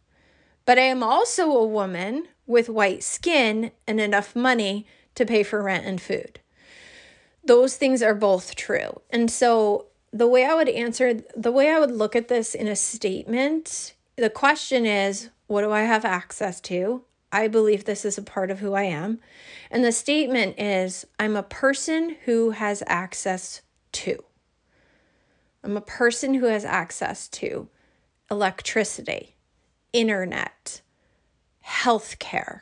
But 0.66 0.78
I 0.78 0.84
am 0.84 1.04
also 1.04 1.52
a 1.52 1.66
woman 1.66 2.28
with 2.46 2.70
white 2.70 3.04
skin 3.04 3.72
and 3.88 4.00
enough 4.00 4.36
money 4.36 4.86
to 5.16 5.26
pay 5.26 5.44
for 5.44 5.62
rent 5.62 5.86
and 5.86 6.02
food. 6.02 6.40
Those 7.44 7.78
things 7.78 8.02
are 8.02 8.16
both 8.16 8.56
true. 8.56 9.02
And 9.10 9.32
so, 9.32 9.88
the 10.12 10.28
way 10.28 10.46
I 10.46 10.54
would 10.54 10.70
answer, 10.70 11.22
the 11.36 11.52
way 11.52 11.70
I 11.70 11.80
would 11.80 11.92
look 11.92 12.16
at 12.16 12.28
this 12.28 12.56
in 12.56 12.68
a 12.68 12.76
statement, 12.76 13.94
the 14.16 14.30
question 14.30 14.86
is 14.86 15.30
what 15.48 15.62
do 15.62 15.72
I 15.72 15.82
have 15.82 16.04
access 16.06 16.60
to? 16.62 17.04
I 17.32 17.48
believe 17.48 17.86
this 17.86 18.06
is 18.06 18.18
a 18.18 18.22
part 18.22 18.52
of 18.52 18.60
who 18.60 18.74
I 18.74 18.84
am. 18.84 19.20
And 19.70 19.84
the 19.84 19.92
statement 19.92 20.60
is 20.60 21.06
I'm 21.20 21.36
a 21.36 21.44
person 21.44 22.18
who 22.26 22.52
has 22.52 22.84
access 22.88 23.62
to. 23.94 24.24
I'm 25.64 25.78
a 25.78 25.82
person 25.82 26.36
who 26.36 26.46
has 26.46 26.64
access 26.66 27.28
to 27.30 27.70
electricity, 28.30 29.36
internet, 29.94 30.82
healthcare. 31.66 32.62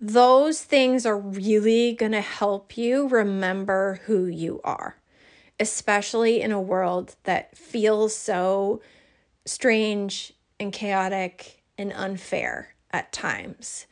Those 0.00 0.62
things 0.62 1.06
are 1.06 1.18
really 1.18 1.94
going 1.94 2.12
to 2.12 2.20
help 2.20 2.76
you 2.76 3.08
remember 3.08 4.00
who 4.06 4.26
you 4.26 4.60
are, 4.64 4.96
especially 5.60 6.40
in 6.40 6.50
a 6.50 6.60
world 6.60 7.14
that 7.22 7.56
feels 7.56 8.14
so 8.14 8.82
strange 9.44 10.32
and 10.58 10.72
chaotic 10.72 11.62
and 11.78 11.92
unfair 11.92 12.74
at 12.90 13.12
times. 13.12 13.86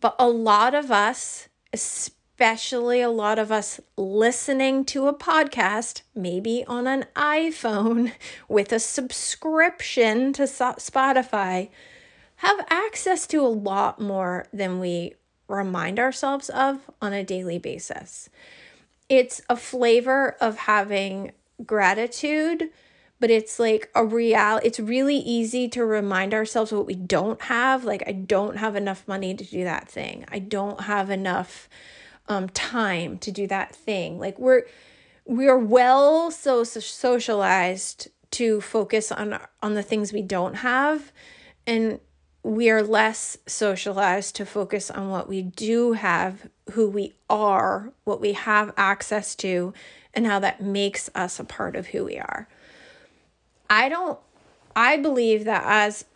But 0.00 0.14
a 0.18 0.28
lot 0.28 0.74
of 0.74 0.90
us, 0.90 1.48
especially 1.72 2.16
a 2.42 3.06
lot 3.08 3.38
of 3.38 3.52
us 3.52 3.80
listening 3.98 4.86
to 4.86 5.08
a 5.08 5.14
podcast, 5.14 6.00
maybe 6.14 6.64
on 6.66 6.86
an 6.86 7.04
iPhone 7.14 8.12
with 8.48 8.72
a 8.72 8.78
subscription 8.78 10.32
to 10.32 10.44
Spotify, 10.44 11.68
have 12.36 12.64
access 12.70 13.26
to 13.26 13.44
a 13.44 13.48
lot 13.48 14.00
more 14.00 14.46
than 14.54 14.80
we 14.80 15.16
remind 15.48 15.98
ourselves 15.98 16.48
of 16.48 16.90
on 17.02 17.12
a 17.12 17.22
daily 17.22 17.58
basis. 17.58 18.30
It's 19.10 19.42
a 19.50 19.56
flavor 19.56 20.36
of 20.40 20.56
having 20.56 21.32
gratitude, 21.66 22.70
but 23.18 23.30
it's 23.30 23.58
like 23.58 23.90
a 23.94 24.02
real 24.02 24.60
it's 24.62 24.80
really 24.80 25.18
easy 25.18 25.68
to 25.68 25.84
remind 25.84 26.32
ourselves 26.32 26.72
what 26.72 26.86
we 26.86 26.94
don't 26.94 27.42
have. 27.42 27.84
Like 27.84 28.02
I 28.06 28.12
don't 28.12 28.56
have 28.56 28.76
enough 28.76 29.06
money 29.06 29.34
to 29.34 29.44
do 29.44 29.64
that 29.64 29.90
thing. 29.90 30.24
I 30.28 30.38
don't 30.38 30.82
have 30.82 31.10
enough 31.10 31.68
um, 32.30 32.48
time 32.48 33.18
to 33.18 33.32
do 33.32 33.46
that 33.48 33.74
thing. 33.74 34.18
Like 34.18 34.38
we're 34.38 34.62
we're 35.26 35.58
well 35.58 36.30
so 36.30 36.64
socialized 36.64 38.08
to 38.30 38.60
focus 38.60 39.10
on 39.12 39.38
on 39.60 39.74
the 39.74 39.82
things 39.82 40.12
we 40.12 40.22
don't 40.22 40.54
have 40.54 41.12
and 41.66 42.00
we 42.42 42.70
are 42.70 42.82
less 42.82 43.36
socialized 43.46 44.36
to 44.36 44.46
focus 44.46 44.90
on 44.90 45.10
what 45.10 45.28
we 45.28 45.42
do 45.42 45.92
have, 45.92 46.48
who 46.72 46.88
we 46.88 47.12
are, 47.28 47.92
what 48.04 48.20
we 48.20 48.32
have 48.32 48.72
access 48.78 49.34
to, 49.34 49.74
and 50.14 50.26
how 50.26 50.38
that 50.38 50.62
makes 50.62 51.10
us 51.14 51.38
a 51.38 51.44
part 51.44 51.76
of 51.76 51.88
who 51.88 52.04
we 52.04 52.16
are. 52.16 52.48
I 53.68 53.90
don't, 53.90 54.18
I 54.74 54.96
believe 54.96 55.44
that 55.44 55.64
as 55.66 56.06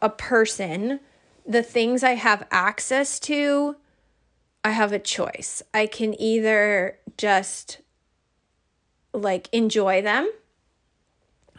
a 0.00 0.08
person, 0.08 1.00
the 1.44 1.62
things 1.62 2.04
I 2.04 2.14
have 2.14 2.46
access 2.52 3.18
to, 3.20 3.74
I 4.64 4.70
have 4.70 4.92
a 4.92 4.98
choice. 4.98 5.62
I 5.74 5.86
can 5.86 6.18
either 6.18 6.98
just 7.18 7.82
like 9.12 9.48
enjoy 9.52 10.00
them 10.00 10.32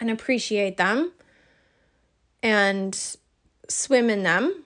and 0.02 0.10
appreciate 0.10 0.78
them 0.78 1.14
and 2.42 3.16
swim 3.70 4.10
in 4.10 4.24
them, 4.24 4.64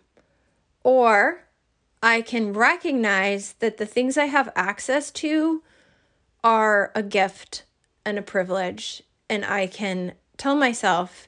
or 0.84 1.44
I 2.02 2.22
can 2.22 2.54
recognize 2.54 3.54
that 3.60 3.78
the 3.78 3.86
things 3.86 4.18
I 4.18 4.26
have 4.26 4.52
access 4.56 5.12
to 5.12 5.62
are 6.44 6.92
a 6.96 7.04
gift 7.04 7.64
and 8.06 8.18
a 8.18 8.22
privilege, 8.24 9.04
and 9.30 9.46
I 9.46 9.68
can 9.68 10.14
tell 10.38 10.56
myself, 10.56 11.28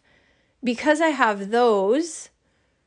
because 0.63 1.01
I 1.01 1.09
have 1.09 1.51
those, 1.51 2.29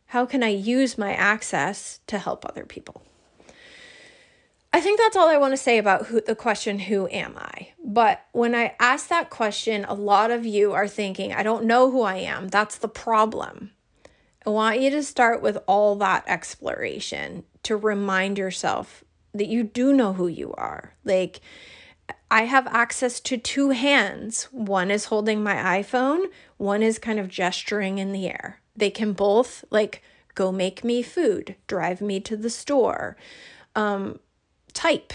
how 0.06 0.24
can 0.24 0.42
I 0.42 0.48
use 0.48 0.96
my 0.98 1.12
access 1.12 2.00
to 2.06 2.18
help 2.18 2.44
other 2.44 2.64
people? 2.64 3.02
I 4.74 4.80
think 4.80 4.98
that's 4.98 5.16
all 5.16 5.28
I 5.28 5.36
want 5.36 5.52
to 5.52 5.56
say 5.56 5.78
about 5.78 6.06
who 6.06 6.20
the 6.20 6.34
question 6.34 6.80
who 6.80 7.06
am 7.06 7.36
I? 7.38 7.68
But 7.84 8.26
when 8.32 8.56
I 8.56 8.74
ask 8.80 9.06
that 9.06 9.30
question, 9.30 9.84
a 9.84 9.94
lot 9.94 10.32
of 10.32 10.44
you 10.44 10.72
are 10.72 10.88
thinking, 10.88 11.32
I 11.32 11.44
don't 11.44 11.66
know 11.66 11.92
who 11.92 12.02
I 12.02 12.16
am. 12.16 12.48
That's 12.48 12.76
the 12.76 12.88
problem. 12.88 13.70
I 14.44 14.50
want 14.50 14.80
you 14.80 14.90
to 14.90 15.04
start 15.04 15.40
with 15.42 15.58
all 15.68 15.94
that 15.96 16.24
exploration 16.26 17.44
to 17.62 17.76
remind 17.76 18.36
yourself 18.36 19.04
that 19.32 19.46
you 19.46 19.62
do 19.62 19.92
know 19.92 20.14
who 20.14 20.26
you 20.26 20.52
are. 20.54 20.94
Like, 21.04 21.40
I 22.28 22.46
have 22.46 22.66
access 22.66 23.20
to 23.20 23.38
two 23.38 23.70
hands. 23.70 24.48
One 24.50 24.90
is 24.90 25.04
holding 25.04 25.40
my 25.40 25.54
iPhone, 25.54 26.24
one 26.56 26.82
is 26.82 26.98
kind 26.98 27.20
of 27.20 27.28
gesturing 27.28 27.98
in 27.98 28.10
the 28.10 28.26
air. 28.26 28.60
They 28.74 28.90
can 28.90 29.12
both, 29.12 29.64
like, 29.70 30.02
go 30.34 30.50
make 30.50 30.82
me 30.82 31.00
food, 31.00 31.54
drive 31.68 32.00
me 32.00 32.18
to 32.18 32.36
the 32.36 32.50
store, 32.50 33.16
um, 33.76 34.18
type. 34.74 35.12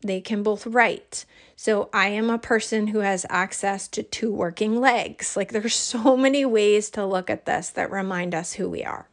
They 0.00 0.20
can 0.20 0.42
both 0.42 0.66
write. 0.66 1.24
So 1.54 1.88
I 1.92 2.08
am 2.08 2.28
a 2.28 2.38
person 2.38 2.88
who 2.88 2.98
has 2.98 3.24
access 3.28 3.86
to 3.88 4.02
two 4.02 4.32
working 4.32 4.80
legs. 4.80 5.36
Like 5.36 5.52
there's 5.52 5.76
so 5.76 6.16
many 6.26 6.44
ways 6.44 6.90
to 6.90 7.06
look 7.06 7.30
at 7.30 7.46
this 7.46 7.70
that 7.70 7.90
remind 7.90 8.34
us 8.34 8.54
who 8.54 8.68
we 8.68 8.82
are. 8.82 9.06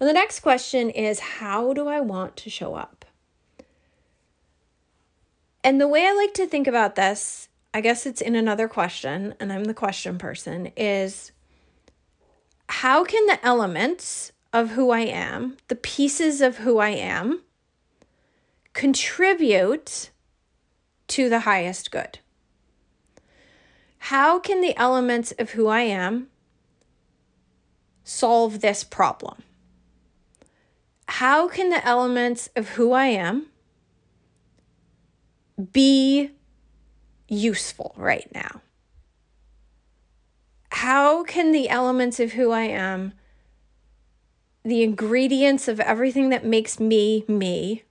And 0.00 0.08
the 0.08 0.14
next 0.14 0.40
question 0.40 0.90
is 0.90 1.20
how 1.20 1.72
do 1.72 1.88
I 1.88 2.00
want 2.00 2.36
to 2.36 2.50
show 2.50 2.74
up? 2.74 3.04
And 5.64 5.80
the 5.80 5.88
way 5.88 6.06
I 6.06 6.12
like 6.12 6.34
to 6.34 6.46
think 6.46 6.66
about 6.66 6.94
this, 6.94 7.48
I 7.74 7.80
guess 7.80 8.06
it's 8.06 8.20
in 8.20 8.36
another 8.36 8.68
question, 8.68 9.34
and 9.40 9.52
I'm 9.52 9.64
the 9.64 9.74
question 9.74 10.18
person, 10.18 10.70
is 10.76 11.32
how 12.68 13.04
can 13.04 13.26
the 13.26 13.44
elements 13.44 14.32
of 14.52 14.70
who 14.70 14.90
I 14.90 15.00
am, 15.00 15.56
the 15.68 15.74
pieces 15.74 16.40
of 16.40 16.58
who 16.58 16.78
I 16.78 16.90
am, 16.90 17.42
contribute 18.78 20.10
to 21.08 21.28
the 21.28 21.40
highest 21.40 21.90
good? 21.90 22.18
How 23.98 24.38
can 24.38 24.60
the 24.60 24.76
elements 24.76 25.32
of 25.38 25.50
who 25.50 25.66
I 25.66 25.80
am 25.80 26.28
solve 28.04 28.60
this 28.60 28.84
problem? 28.84 29.42
how 31.08 31.48
can 31.48 31.70
the 31.70 31.84
elements 31.86 32.50
of 32.54 32.68
who 32.70 32.92
I 32.92 33.06
am 33.06 33.46
be 35.72 36.30
useful 37.26 37.94
right 37.96 38.28
now? 38.34 38.60
How 40.70 41.24
can 41.24 41.50
the 41.50 41.70
elements 41.70 42.20
of 42.20 42.32
who 42.32 42.52
I 42.52 42.64
am, 42.64 43.14
the 44.64 44.82
ingredients 44.82 45.66
of 45.66 45.80
everything 45.80 46.28
that 46.28 46.44
makes 46.44 46.78
me 46.78 47.24
me, 47.26 47.84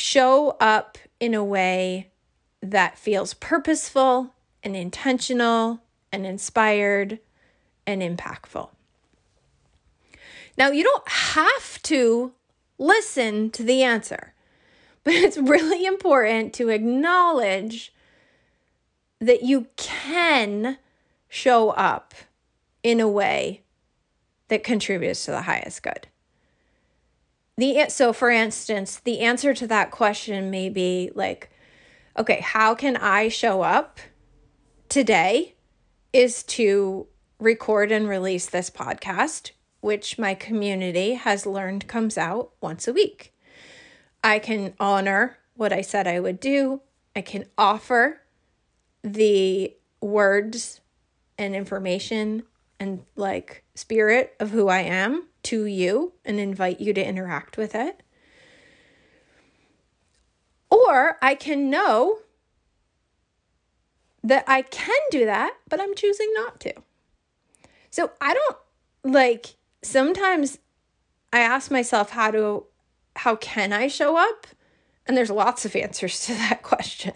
show 0.00 0.56
up 0.60 0.98
in 1.20 1.34
a 1.34 1.44
way 1.44 2.08
that 2.62 2.98
feels 2.98 3.34
purposeful 3.34 4.34
and 4.62 4.74
intentional 4.74 5.80
and 6.12 6.26
inspired 6.26 7.18
and 7.86 8.02
impactful. 8.02 8.70
Now, 10.56 10.70
you 10.70 10.82
don't 10.82 11.08
have 11.08 11.80
to 11.82 12.32
listen 12.78 13.50
to 13.50 13.62
the 13.62 13.82
answer, 13.82 14.34
but 15.04 15.14
it's 15.14 15.36
really 15.38 15.84
important 15.86 16.52
to 16.54 16.68
acknowledge 16.68 17.92
that 19.20 19.42
you 19.42 19.66
can 19.76 20.78
show 21.28 21.70
up 21.70 22.14
in 22.82 23.00
a 23.00 23.08
way 23.08 23.62
that 24.48 24.64
contributes 24.64 25.24
to 25.26 25.30
the 25.30 25.42
highest 25.42 25.82
good. 25.82 26.08
The 27.60 27.90
so 27.90 28.14
for 28.14 28.30
instance, 28.30 28.96
the 28.96 29.20
answer 29.20 29.52
to 29.52 29.66
that 29.66 29.90
question 29.90 30.50
may 30.50 30.70
be 30.70 31.10
like 31.14 31.50
okay, 32.16 32.40
how 32.40 32.74
can 32.74 32.96
I 32.96 33.28
show 33.28 33.60
up 33.60 34.00
today 34.88 35.56
is 36.10 36.42
to 36.44 37.06
record 37.38 37.92
and 37.92 38.08
release 38.08 38.46
this 38.46 38.70
podcast, 38.70 39.50
which 39.82 40.18
my 40.18 40.32
community 40.32 41.14
has 41.14 41.44
learned 41.44 41.86
comes 41.86 42.16
out 42.16 42.52
once 42.62 42.88
a 42.88 42.94
week. 42.94 43.34
I 44.24 44.38
can 44.38 44.72
honor 44.80 45.36
what 45.54 45.70
I 45.70 45.82
said 45.82 46.06
I 46.06 46.18
would 46.18 46.40
do. 46.40 46.80
I 47.14 47.20
can 47.20 47.44
offer 47.58 48.22
the 49.04 49.76
words 50.00 50.80
and 51.36 51.54
information 51.54 52.44
and 52.78 53.04
like 53.16 53.64
spirit 53.74 54.34
of 54.40 54.50
who 54.50 54.68
I 54.68 54.80
am 54.80 55.26
to 55.44 55.64
you 55.64 56.12
and 56.24 56.38
invite 56.38 56.80
you 56.80 56.92
to 56.92 57.04
interact 57.06 57.56
with 57.56 57.74
it. 57.74 58.02
Or 60.70 61.18
I 61.20 61.34
can 61.34 61.68
know 61.68 62.20
that 64.22 64.44
I 64.46 64.62
can 64.62 65.00
do 65.10 65.24
that, 65.24 65.56
but 65.68 65.80
I'm 65.80 65.94
choosing 65.94 66.30
not 66.34 66.60
to. 66.60 66.74
So 67.90 68.12
I 68.20 68.34
don't 68.34 68.56
like 69.14 69.56
sometimes 69.82 70.58
I 71.32 71.40
ask 71.40 71.70
myself 71.70 72.10
how 72.10 72.30
to 72.30 72.66
how 73.16 73.36
can 73.36 73.72
I 73.72 73.88
show 73.88 74.16
up? 74.16 74.46
And 75.06 75.16
there's 75.16 75.30
lots 75.30 75.64
of 75.64 75.74
answers 75.76 76.24
to 76.26 76.34
that 76.34 76.62
question. 76.62 77.14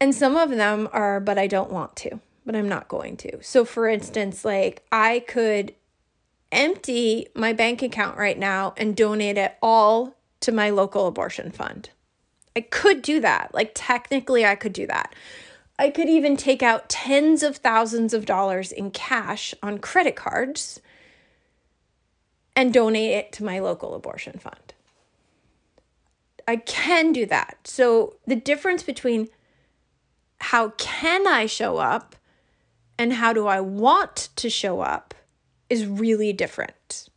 and 0.00 0.14
some 0.14 0.36
of 0.36 0.50
them 0.50 0.88
are 0.92 1.20
but 1.20 1.38
I 1.38 1.46
don't 1.46 1.70
want 1.70 1.96
to, 1.96 2.20
but 2.44 2.56
I'm 2.56 2.68
not 2.68 2.88
going 2.88 3.16
to. 3.18 3.42
So 3.42 3.64
for 3.64 3.86
instance, 3.86 4.44
like 4.44 4.84
I 4.90 5.20
could 5.20 5.74
empty 6.54 7.28
my 7.34 7.52
bank 7.52 7.82
account 7.82 8.16
right 8.16 8.38
now 8.38 8.74
and 8.76 8.96
donate 8.96 9.36
it 9.36 9.56
all 9.60 10.16
to 10.40 10.52
my 10.52 10.70
local 10.70 11.06
abortion 11.06 11.50
fund. 11.50 11.90
I 12.56 12.60
could 12.60 13.02
do 13.02 13.20
that. 13.20 13.52
Like, 13.52 13.72
technically, 13.74 14.44
I 14.46 14.54
could 14.54 14.72
do 14.72 14.86
that. 14.86 15.14
I 15.78 15.90
could 15.90 16.08
even 16.08 16.36
take 16.36 16.62
out 16.62 16.88
tens 16.88 17.42
of 17.42 17.56
thousands 17.56 18.14
of 18.14 18.26
dollars 18.26 18.70
in 18.70 18.90
cash 18.92 19.54
on 19.62 19.78
credit 19.78 20.14
cards 20.14 20.80
and 22.54 22.72
donate 22.72 23.10
it 23.10 23.32
to 23.32 23.44
my 23.44 23.58
local 23.58 23.94
abortion 23.94 24.38
fund. 24.38 24.74
I 26.46 26.56
can 26.56 27.12
do 27.12 27.26
that. 27.26 27.58
So, 27.64 28.16
the 28.26 28.36
difference 28.36 28.82
between 28.82 29.28
how 30.38 30.70
can 30.70 31.26
I 31.26 31.46
show 31.46 31.78
up 31.78 32.14
and 32.98 33.14
how 33.14 33.32
do 33.32 33.46
I 33.46 33.60
want 33.60 34.28
to 34.36 34.50
show 34.50 34.80
up 34.80 35.14
is 35.68 35.86
really 35.86 36.32
different. 36.32 37.08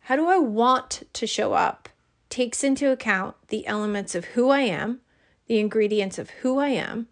How 0.00 0.16
do 0.16 0.26
I 0.26 0.38
want 0.38 1.02
to 1.12 1.26
show 1.26 1.52
up 1.52 1.88
takes 2.30 2.64
into 2.64 2.90
account 2.90 3.36
the 3.48 3.66
elements 3.66 4.14
of 4.14 4.24
who 4.26 4.50
I 4.50 4.60
am, 4.60 5.00
the 5.46 5.58
ingredients 5.58 6.18
of 6.18 6.30
who 6.30 6.58
I 6.58 6.68
am, 6.68 7.08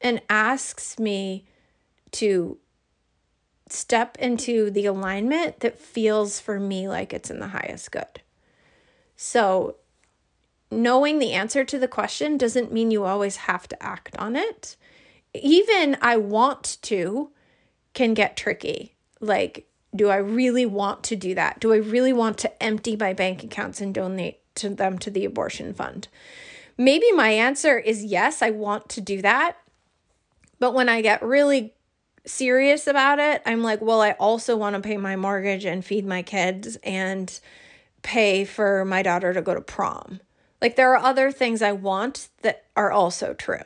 and 0.00 0.20
asks 0.28 0.98
me 0.98 1.46
to 2.12 2.58
step 3.68 4.16
into 4.18 4.70
the 4.70 4.86
alignment 4.86 5.60
that 5.60 5.78
feels 5.78 6.38
for 6.38 6.60
me 6.60 6.88
like 6.88 7.12
it's 7.12 7.30
in 7.30 7.40
the 7.40 7.48
highest 7.48 7.90
good. 7.90 8.22
So, 9.16 9.76
knowing 10.70 11.18
the 11.18 11.32
answer 11.32 11.64
to 11.64 11.78
the 11.78 11.88
question 11.88 12.36
doesn't 12.36 12.72
mean 12.72 12.90
you 12.90 13.04
always 13.04 13.36
have 13.36 13.68
to 13.68 13.82
act 13.82 14.16
on 14.18 14.36
it. 14.36 14.76
Even 15.34 15.96
I 16.00 16.16
want 16.16 16.78
to 16.82 17.30
can 17.94 18.14
get 18.14 18.36
tricky. 18.36 18.95
Like, 19.20 19.66
do 19.94 20.08
I 20.08 20.16
really 20.16 20.66
want 20.66 21.02
to 21.04 21.16
do 21.16 21.34
that? 21.34 21.60
Do 21.60 21.72
I 21.72 21.76
really 21.76 22.12
want 22.12 22.38
to 22.38 22.62
empty 22.62 22.96
my 22.96 23.12
bank 23.12 23.42
accounts 23.42 23.80
and 23.80 23.94
donate 23.94 24.40
to 24.56 24.68
them 24.68 24.98
to 24.98 25.10
the 25.10 25.24
abortion 25.24 25.72
fund? 25.72 26.08
Maybe 26.78 27.10
my 27.12 27.30
answer 27.30 27.78
is 27.78 28.04
yes, 28.04 28.42
I 28.42 28.50
want 28.50 28.88
to 28.90 29.00
do 29.00 29.22
that. 29.22 29.56
But 30.58 30.74
when 30.74 30.88
I 30.88 31.00
get 31.00 31.22
really 31.22 31.74
serious 32.26 32.86
about 32.86 33.18
it, 33.18 33.42
I'm 33.46 33.62
like, 33.62 33.80
well, 33.80 34.00
I 34.00 34.12
also 34.12 34.56
want 34.56 34.74
to 34.76 34.82
pay 34.82 34.96
my 34.96 35.16
mortgage 35.16 35.64
and 35.64 35.84
feed 35.84 36.04
my 36.04 36.22
kids 36.22 36.76
and 36.82 37.38
pay 38.02 38.44
for 38.44 38.84
my 38.84 39.02
daughter 39.02 39.32
to 39.32 39.42
go 39.42 39.54
to 39.54 39.60
prom. 39.60 40.20
Like, 40.60 40.76
there 40.76 40.92
are 40.92 41.04
other 41.04 41.30
things 41.30 41.62
I 41.62 41.72
want 41.72 42.28
that 42.42 42.64
are 42.76 42.90
also 42.90 43.34
true. 43.34 43.62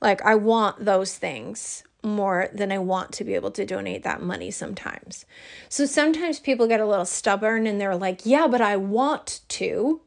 Like, 0.00 0.22
I 0.22 0.34
want 0.34 0.84
those 0.84 1.16
things 1.16 1.84
more 2.02 2.48
than 2.52 2.72
I 2.72 2.78
want 2.78 3.12
to 3.12 3.24
be 3.24 3.34
able 3.34 3.50
to 3.52 3.64
donate 3.64 4.02
that 4.02 4.22
money 4.22 4.50
sometimes. 4.50 5.24
So 5.68 5.86
sometimes 5.86 6.40
people 6.40 6.66
get 6.66 6.80
a 6.80 6.86
little 6.86 7.04
stubborn 7.04 7.66
and 7.66 7.80
they're 7.80 7.96
like, 7.96 8.26
yeah, 8.26 8.46
but 8.48 8.60
I 8.60 8.76
want 8.76 9.40
to. 9.48 10.00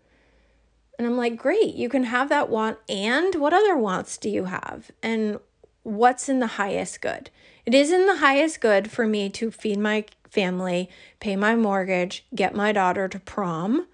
And 0.97 1.07
I'm 1.07 1.17
like, 1.17 1.37
great, 1.37 1.75
you 1.75 1.89
can 1.89 2.05
have 2.05 2.29
that 2.29 2.49
want. 2.49 2.77
And 2.89 3.35
what 3.35 3.53
other 3.53 3.77
wants 3.77 4.17
do 4.17 4.29
you 4.29 4.45
have? 4.45 4.91
And 5.01 5.39
what's 5.83 6.27
in 6.27 6.39
the 6.39 6.47
highest 6.47 7.01
good? 7.01 7.29
It 7.65 7.73
is 7.73 7.91
in 7.91 8.07
the 8.07 8.17
highest 8.17 8.61
good 8.61 8.91
for 8.91 9.07
me 9.07 9.29
to 9.31 9.51
feed 9.51 9.79
my 9.79 10.05
family, 10.29 10.89
pay 11.19 11.35
my 11.35 11.55
mortgage, 11.55 12.25
get 12.33 12.55
my 12.55 12.71
daughter 12.71 13.07
to 13.07 13.19
prom 13.19 13.87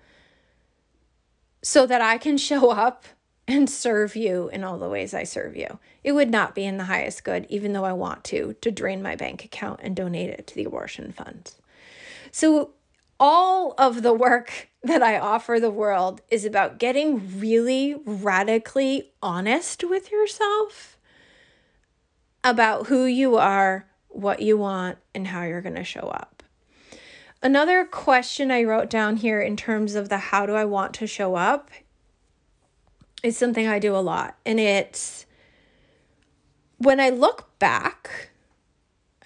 so 1.62 1.86
that 1.86 2.02
I 2.02 2.18
can 2.18 2.38
show 2.50 2.72
up 2.72 3.06
and 3.48 3.70
serve 3.70 4.16
you 4.16 4.50
in 4.50 4.64
all 4.64 4.78
the 4.78 4.90
ways 4.90 5.14
I 5.14 5.24
serve 5.24 5.56
you. 5.56 5.80
It 6.04 6.14
would 6.14 6.30
not 6.30 6.56
be 6.56 6.66
in 6.66 6.78
the 6.78 6.86
highest 6.86 7.24
good, 7.24 7.46
even 7.50 7.74
though 7.74 7.86
I 7.86 7.94
want 7.94 8.24
to, 8.26 8.56
to 8.62 8.72
drain 8.72 9.02
my 9.02 9.16
bank 9.16 9.44
account 9.44 9.80
and 9.84 9.96
donate 9.96 10.30
it 10.30 10.48
to 10.48 10.56
the 10.56 10.66
abortion 10.66 11.12
funds. 11.12 11.56
So, 12.32 12.72
all 13.20 13.76
of 13.78 14.02
the 14.02 14.14
work 14.14 14.70
that 14.84 15.04
I 15.04 15.20
offer 15.20 15.60
the 15.60 15.70
world 15.70 16.22
is 16.30 16.46
about 16.46 16.80
getting 16.80 17.40
really 17.40 17.96
radically 18.06 19.12
honest 19.22 19.84
with 19.84 20.12
yourself 20.12 20.98
about 22.44 22.88
who 22.88 23.06
you 23.06 23.38
are, 23.38 23.86
what 24.08 24.42
you 24.42 24.58
want, 24.58 24.98
and 25.14 25.28
how 25.28 25.44
you're 25.44 25.62
going 25.62 25.76
to 25.76 25.84
show 25.84 26.02
up. 26.02 26.42
Another 27.44 27.86
question 27.86 28.50
I 28.52 28.64
wrote 28.64 28.90
down 28.90 29.18
here 29.18 29.42
in 29.42 29.56
terms 29.56 29.96
of 29.96 30.10
the 30.10 30.18
how 30.18 30.46
do 30.46 30.54
I 30.54 30.66
want 30.66 30.94
to 30.96 31.08
show 31.08 31.36
up 31.36 31.70
is 33.24 33.38
something 33.38 33.68
I 33.68 33.80
do 33.80 33.96
a 33.96 34.00
lot. 34.00 34.38
And 34.46 34.60
it's 34.60 35.26
when 36.78 37.00
I 37.00 37.10
look 37.10 37.58
back 37.60 38.30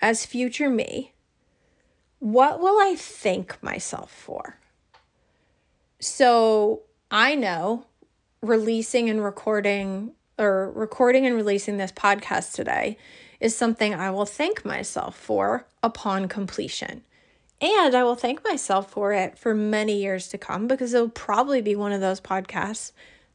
as 0.02 0.26
future 0.26 0.70
me, 0.70 1.14
what 2.20 2.60
will 2.60 2.78
I 2.80 2.96
thank 2.96 3.62
myself 3.64 4.12
for? 4.12 4.58
So 6.00 6.82
I 7.10 7.36
know 7.36 7.86
releasing 8.42 9.10
and 9.10 9.24
recording 9.24 10.12
or 10.38 10.72
recording 10.72 11.26
and 11.26 11.36
releasing 11.36 11.78
this 11.78 11.92
podcast 11.92 12.54
today 12.54 12.98
is 13.40 13.56
something 13.56 13.94
I 13.94 14.12
will 14.12 14.26
thank 14.26 14.66
myself 14.66 15.16
for 15.16 15.66
upon 15.82 16.28
completion. 16.28 17.04
And 17.62 17.96
I 17.96 18.04
will 18.04 18.16
thank 18.16 18.44
myself 18.44 18.92
for 18.92 19.14
it 19.14 19.38
for 19.38 19.54
many 19.54 20.02
years 20.02 20.28
to 20.30 20.38
come 20.38 20.68
because 20.68 20.94
it'll 20.94 21.10
probably 21.10 21.62
be 21.62 21.76
one 21.76 21.94
of 21.94 22.02
those 22.02 22.20
podcasts 22.20 22.92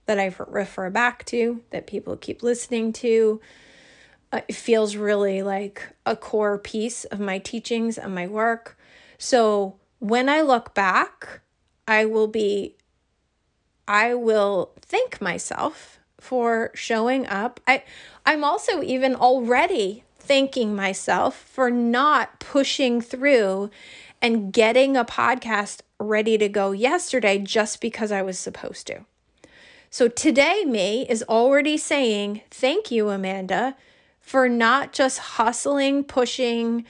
that 0.07 0.19
I 0.19 0.35
refer 0.47 0.91
back 0.91 1.25
to, 1.27 1.63
that 1.71 1.87
people 1.87 2.17
keep 2.17 2.43
listening 2.43 2.93
to. 2.95 3.41
Uh, 4.33 4.41
it 4.49 4.55
feels 4.55 4.97
really 4.97 5.43
like 5.43 5.89
a 6.07 6.17
core 6.17 6.59
piece 6.59 7.05
of 7.05 7.21
my 7.21 7.39
teachings 7.39 7.99
and 7.99 8.15
my 8.15 8.27
work. 8.27 8.79
So 9.19 9.77
when 9.99 10.29
I 10.29 10.41
look 10.41 10.75
back, 10.75 11.41
I 11.87 12.05
will 12.05 12.29
be, 12.29 12.77
I 13.87 14.15
will 14.15 14.73
thank 14.81 15.21
myself 15.21 15.99
for 16.21 16.71
showing 16.75 17.27
up. 17.27 17.61
I, 17.67 17.83
I'm 18.25 18.45
also 18.45 18.83
even 18.83 19.15
already 19.15 20.05
thanking 20.19 20.77
myself 20.77 21.37
for 21.37 21.71
not 21.71 22.39
pushing 22.39 23.01
through 23.01 23.71
and 24.23 24.53
getting 24.53 24.97
a 24.97 25.05
podcast 25.05 25.81
ready 25.99 26.39
to 26.39 26.49
go 26.49 26.73
yesterday 26.73 27.39
just 27.39 27.81
because 27.81 28.13
I 28.13 28.23
was 28.23 28.39
supposed 28.39 28.87
to. 28.89 29.05
So 29.93 30.07
today, 30.07 30.65
me 30.65 31.05
is 31.09 31.25
already 31.29 31.77
saying, 31.77 32.43
Thank 32.49 32.93
you, 32.93 33.09
Amanda, 33.11 33.77
for 34.21 34.49
not 34.49 34.93
just 34.93 35.19
hustling, 35.19 36.05
pushing, 36.05 36.85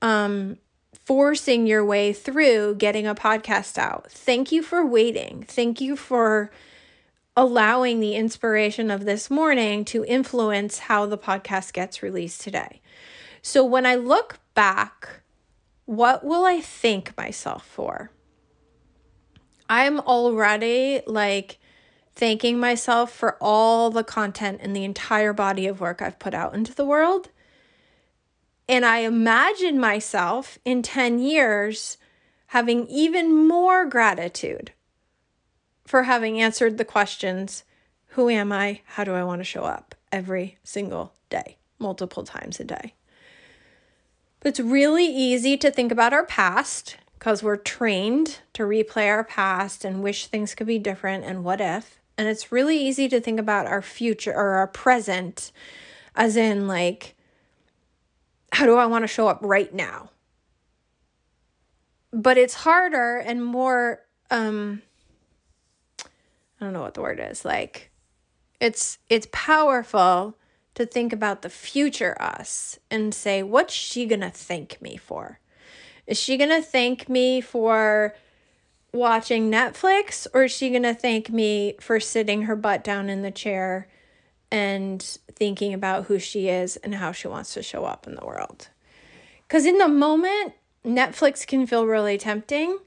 um, 0.00 0.56
forcing 0.94 1.66
your 1.66 1.84
way 1.84 2.14
through 2.14 2.76
getting 2.76 3.06
a 3.06 3.14
podcast 3.14 3.76
out. 3.76 4.10
Thank 4.10 4.50
you 4.50 4.62
for 4.62 4.84
waiting. 4.84 5.44
Thank 5.46 5.82
you 5.82 5.94
for 5.94 6.50
allowing 7.36 8.00
the 8.00 8.14
inspiration 8.14 8.90
of 8.90 9.04
this 9.04 9.30
morning 9.30 9.84
to 9.84 10.04
influence 10.06 10.78
how 10.78 11.04
the 11.04 11.18
podcast 11.18 11.74
gets 11.74 12.02
released 12.02 12.40
today. 12.40 12.80
So 13.42 13.62
when 13.62 13.84
I 13.84 13.94
look 13.94 14.38
back, 14.54 15.20
what 15.84 16.24
will 16.24 16.46
I 16.46 16.62
thank 16.62 17.14
myself 17.16 17.66
for? 17.66 18.10
I'm 19.68 20.00
already 20.00 21.02
like 21.06 21.57
thanking 22.18 22.60
myself 22.60 23.10
for 23.10 23.36
all 23.40 23.90
the 23.90 24.04
content 24.04 24.60
and 24.62 24.76
the 24.76 24.84
entire 24.84 25.32
body 25.32 25.66
of 25.66 25.80
work 25.80 26.02
I've 26.02 26.18
put 26.18 26.34
out 26.34 26.54
into 26.54 26.74
the 26.74 26.84
world. 26.84 27.30
And 28.68 28.84
I 28.84 28.98
imagine 28.98 29.80
myself 29.80 30.58
in 30.64 30.82
10 30.82 31.20
years 31.20 31.96
having 32.48 32.86
even 32.88 33.34
more 33.48 33.86
gratitude 33.86 34.72
for 35.86 36.02
having 36.02 36.40
answered 36.40 36.76
the 36.76 36.84
questions 36.84 37.64
Who 38.08 38.28
am 38.28 38.52
I? 38.52 38.82
How 38.84 39.04
do 39.04 39.14
I 39.14 39.24
want 39.24 39.40
to 39.40 39.44
show 39.44 39.62
up? 39.62 39.94
every 40.12 40.58
single 40.62 41.12
day, 41.30 41.56
multiple 41.78 42.24
times 42.24 42.60
a 42.60 42.64
day. 42.64 42.94
It's 44.44 44.60
really 44.60 45.06
easy 45.06 45.56
to 45.56 45.70
think 45.70 45.90
about 45.90 46.12
our 46.12 46.24
past 46.24 46.96
because 47.18 47.42
we're 47.42 47.56
trained 47.56 48.38
to 48.52 48.62
replay 48.62 49.08
our 49.08 49.24
past 49.24 49.84
and 49.84 50.02
wish 50.02 50.26
things 50.26 50.54
could 50.54 50.66
be 50.66 50.78
different 50.78 51.24
and 51.24 51.42
what 51.42 51.60
if. 51.60 51.97
And 52.18 52.28
it's 52.28 52.52
really 52.52 52.76
easy 52.76 53.08
to 53.08 53.20
think 53.20 53.40
about 53.40 53.66
our 53.66 53.80
future 53.80 54.34
or 54.34 54.56
our 54.56 54.66
present, 54.66 55.52
as 56.14 56.36
in, 56.36 56.66
like, 56.66 57.14
how 58.52 58.66
do 58.66 58.76
I 58.76 58.86
want 58.86 59.04
to 59.04 59.08
show 59.08 59.28
up 59.28 59.38
right 59.40 59.72
now? 59.72 60.10
But 62.12 62.36
it's 62.36 62.54
harder 62.54 63.18
and 63.18 63.44
more 63.44 64.00
um, 64.30 64.82
I 66.60 66.64
don't 66.64 66.72
know 66.72 66.82
what 66.82 66.94
the 66.94 67.02
word 67.02 67.20
is. 67.22 67.44
Like 67.44 67.90
it's 68.60 68.98
it's 69.08 69.28
powerful 69.32 70.36
to 70.74 70.86
think 70.86 71.12
about 71.12 71.42
the 71.42 71.50
future 71.50 72.20
us 72.20 72.78
and 72.90 73.14
say 73.14 73.42
what's 73.42 73.74
she 73.74 74.06
to 74.20 74.30
thank 74.30 74.80
me 74.80 74.96
for? 74.96 75.40
Is 76.06 76.18
she 76.18 76.36
to 76.50 76.62
thank 76.62 77.08
me 77.08 77.40
for 77.40 78.14
watching 78.92 79.50
Netflix 79.50 80.26
or 80.32 80.44
is 80.44 80.52
she 80.52 80.70
going 80.70 80.82
to 80.82 80.94
thank 80.94 81.30
me 81.30 81.74
for 81.80 82.00
sitting 82.00 82.42
her 82.42 82.56
butt 82.56 82.82
down 82.82 83.08
in 83.08 83.22
the 83.22 83.30
chair 83.30 83.88
and 84.50 85.02
thinking 85.32 85.74
about 85.74 86.06
who 86.06 86.18
she 86.18 86.48
is 86.48 86.76
and 86.76 86.94
how 86.94 87.12
she 87.12 87.28
wants 87.28 87.54
to 87.54 87.62
show 87.62 87.84
up 87.84 88.06
in 88.06 88.14
the 88.14 88.24
world? 88.24 88.68
Cuz 89.48 89.64
in 89.66 89.78
the 89.78 89.88
moment 89.88 90.54
Netflix 90.84 91.46
can 91.46 91.66
feel 91.66 91.86
really 91.86 92.18
tempting 92.18 92.78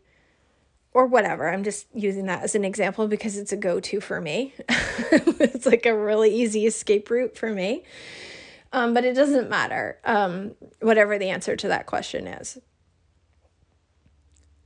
or 0.93 1.05
whatever. 1.05 1.49
I'm 1.49 1.63
just 1.63 1.87
using 1.93 2.25
that 2.25 2.43
as 2.43 2.55
an 2.55 2.65
example 2.65 3.07
because 3.07 3.37
it's 3.37 3.51
a 3.51 3.57
go 3.57 3.79
to 3.79 4.01
for 4.01 4.19
me. 4.19 4.53
it's 4.69 5.65
like 5.65 5.85
a 5.85 5.95
really 5.95 6.33
easy 6.33 6.65
escape 6.65 7.09
route 7.09 7.37
for 7.37 7.53
me. 7.53 7.83
Um, 8.73 8.93
but 8.93 9.03
it 9.03 9.13
doesn't 9.13 9.49
matter, 9.49 9.99
um, 10.05 10.55
whatever 10.79 11.17
the 11.17 11.29
answer 11.29 11.55
to 11.57 11.67
that 11.67 11.87
question 11.87 12.25
is. 12.25 12.57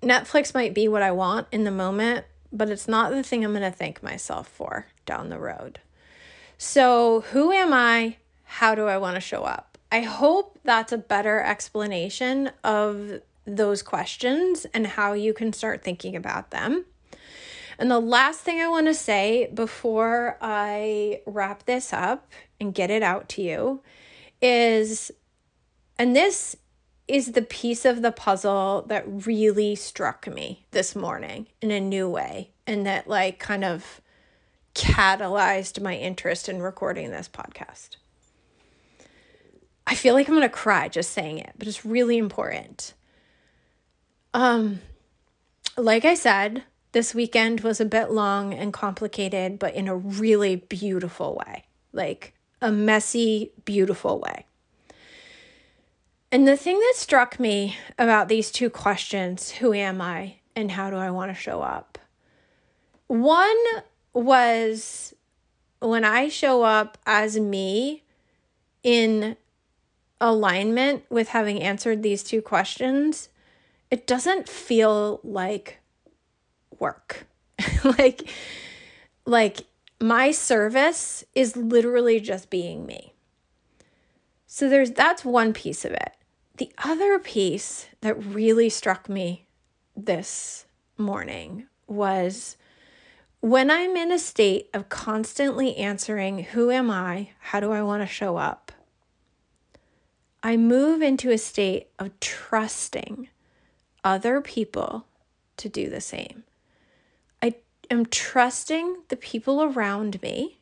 Netflix 0.06 0.54
might 0.54 0.74
be 0.74 0.88
what 0.88 1.02
I 1.02 1.12
want 1.12 1.48
in 1.52 1.64
the 1.64 1.72
moment, 1.72 2.26
but 2.52 2.70
it's 2.70 2.88
not 2.88 3.12
the 3.12 3.24
thing 3.24 3.44
I'm 3.44 3.52
going 3.52 3.64
to 3.64 3.72
thank 3.72 4.04
myself 4.04 4.48
for 4.48 4.86
down 5.06 5.30
the 5.30 5.40
road. 5.40 5.80
So, 6.58 7.22
who 7.32 7.52
am 7.52 7.74
I? 7.74 8.18
How 8.44 8.76
do 8.76 8.86
I 8.86 8.98
want 8.98 9.16
to 9.16 9.22
show 9.22 9.44
up? 9.44 9.78
I 9.92 10.02
hope 10.02 10.60
that's 10.64 10.92
a 10.92 10.98
better 10.98 11.42
explanation 11.42 12.52
of 12.64 13.22
those 13.46 13.82
questions 13.82 14.66
and 14.74 14.88
how 14.88 15.14
you 15.14 15.34
can 15.34 15.54
start 15.54 15.84
thinking 15.84 16.16
about 16.16 16.52
them. 16.52 16.86
And 17.78 17.92
the 17.92 18.00
last 18.00 18.42
thing 18.42 18.62
I 18.62 18.70
want 18.70 18.88
to 18.88 18.94
say 18.94 19.50
before 19.54 20.38
I 20.40 21.22
wrap 21.26 21.66
this 21.66 21.92
up 21.92 22.32
and 22.60 22.74
get 22.74 22.90
it 22.90 23.04
out 23.04 23.28
to 23.30 23.42
you 23.42 23.82
is, 24.42 25.12
and 25.98 26.16
this 26.16 26.56
is 27.08 27.34
the 27.34 27.42
piece 27.42 27.86
of 27.86 28.02
the 28.02 28.12
puzzle 28.12 28.84
that 28.88 29.04
really 29.08 29.76
struck 29.76 30.28
me 30.28 30.66
this 30.72 30.96
morning 30.96 31.48
in 31.62 31.72
a 31.72 31.80
new 31.80 32.10
way 32.10 32.52
and 32.66 32.86
that, 32.86 33.08
like, 33.08 33.40
kind 33.40 33.64
of 33.64 34.02
catalyzed 34.74 35.82
my 35.82 35.96
interest 35.96 36.50
in 36.50 36.62
recording 36.62 37.12
this 37.12 37.30
podcast. 37.30 37.98
I 39.88 39.94
feel 39.94 40.16
like 40.16 40.28
I'm 40.28 40.36
going 40.36 40.42
to 40.42 40.50
cry 40.50 40.88
just 40.88 41.12
saying 41.12 41.38
it, 41.38 41.54
but 41.58 41.68
it's 41.68 41.86
really 41.86 42.18
important. 42.18 42.94
Um, 44.34 44.82
like 45.78 46.06
I 46.06 46.16
said, 46.16 46.64
this 46.92 47.14
weekend 47.14 47.62
was 47.62 47.80
a 47.80 47.86
bit 47.86 48.10
long 48.10 48.54
and 48.54 48.74
complicated, 48.74 49.60
but 49.60 49.76
in 49.76 49.88
a 49.88 49.96
really 49.96 50.56
beautiful 50.56 51.42
way 51.46 51.66
like 51.96 52.34
a 52.62 52.72
messy, 52.72 53.52
beautiful 53.64 54.20
way. 54.20 54.46
And 56.36 56.46
the 56.46 56.58
thing 56.58 56.78
that 56.78 56.96
struck 56.98 57.40
me 57.40 57.78
about 57.98 58.28
these 58.28 58.52
two 58.52 58.70
questions 58.70 59.52
who 59.52 59.74
am 59.74 60.02
I 60.02 60.40
and 60.54 60.70
how 60.70 60.90
do 60.90 60.98
I 60.98 61.10
want 61.10 61.32
to 61.32 61.34
show 61.34 61.62
up? 61.62 61.98
One 63.08 63.56
was 64.12 65.14
when 65.80 66.04
I 66.04 66.28
show 66.28 66.64
up 66.64 66.98
as 67.06 67.40
me 67.40 68.04
in 68.84 69.38
alignment 70.20 71.06
with 71.10 71.30
having 71.30 71.62
answered 71.62 72.04
these 72.04 72.22
two 72.22 72.42
questions, 72.42 73.30
it 73.90 74.06
doesn't 74.06 74.50
feel 74.50 75.22
like 75.24 75.80
work. 76.80 77.28
like 77.86 78.30
like 79.24 79.62
my 80.02 80.32
service 80.32 81.24
is 81.34 81.56
literally 81.56 82.20
just 82.20 82.50
being 82.50 82.86
me. 82.86 83.14
So 84.48 84.68
there's 84.68 84.92
that's 84.92 85.24
one 85.24 85.54
piece 85.54 85.86
of 85.86 85.94
it. 85.94 86.12
The 86.58 86.72
other 86.78 87.20
piece 87.20 87.88
that 88.00 88.24
really 88.24 88.70
struck 88.70 89.10
me 89.10 89.46
this 89.96 90.66
morning 90.98 91.68
was 91.86 92.56
when 93.42 93.70
I'm 93.70 93.98
in 93.98 94.10
a 94.10 94.18
state 94.18 94.70
of 94.74 94.88
constantly 94.88 95.76
answering, 95.76 96.40
Who 96.40 96.72
am 96.72 96.90
I? 96.90 97.32
How 97.40 97.60
do 97.60 97.74
I 97.74 97.82
want 97.82 98.04
to 98.04 98.08
show 98.08 98.38
up? 98.38 98.72
I 100.42 100.56
move 100.56 101.02
into 101.02 101.30
a 101.30 101.38
state 101.38 101.88
of 102.00 102.18
trusting 102.22 103.28
other 104.06 104.40
people 104.40 105.08
to 105.58 105.68
do 105.68 105.90
the 105.90 106.00
same. 106.00 106.46
I 107.42 107.56
am 107.92 108.06
trusting 108.06 109.04
the 109.10 109.18
people 109.18 109.62
around 109.62 110.22
me 110.22 110.60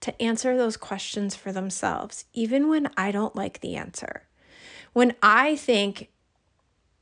to 0.00 0.20
answer 0.22 0.54
those 0.56 0.76
questions 0.76 1.34
for 1.34 1.50
themselves, 1.50 2.26
even 2.34 2.68
when 2.68 2.90
I 2.96 3.10
don't 3.10 3.34
like 3.34 3.60
the 3.60 3.74
answer. 3.74 4.27
When 4.98 5.14
I 5.22 5.54
think 5.54 6.08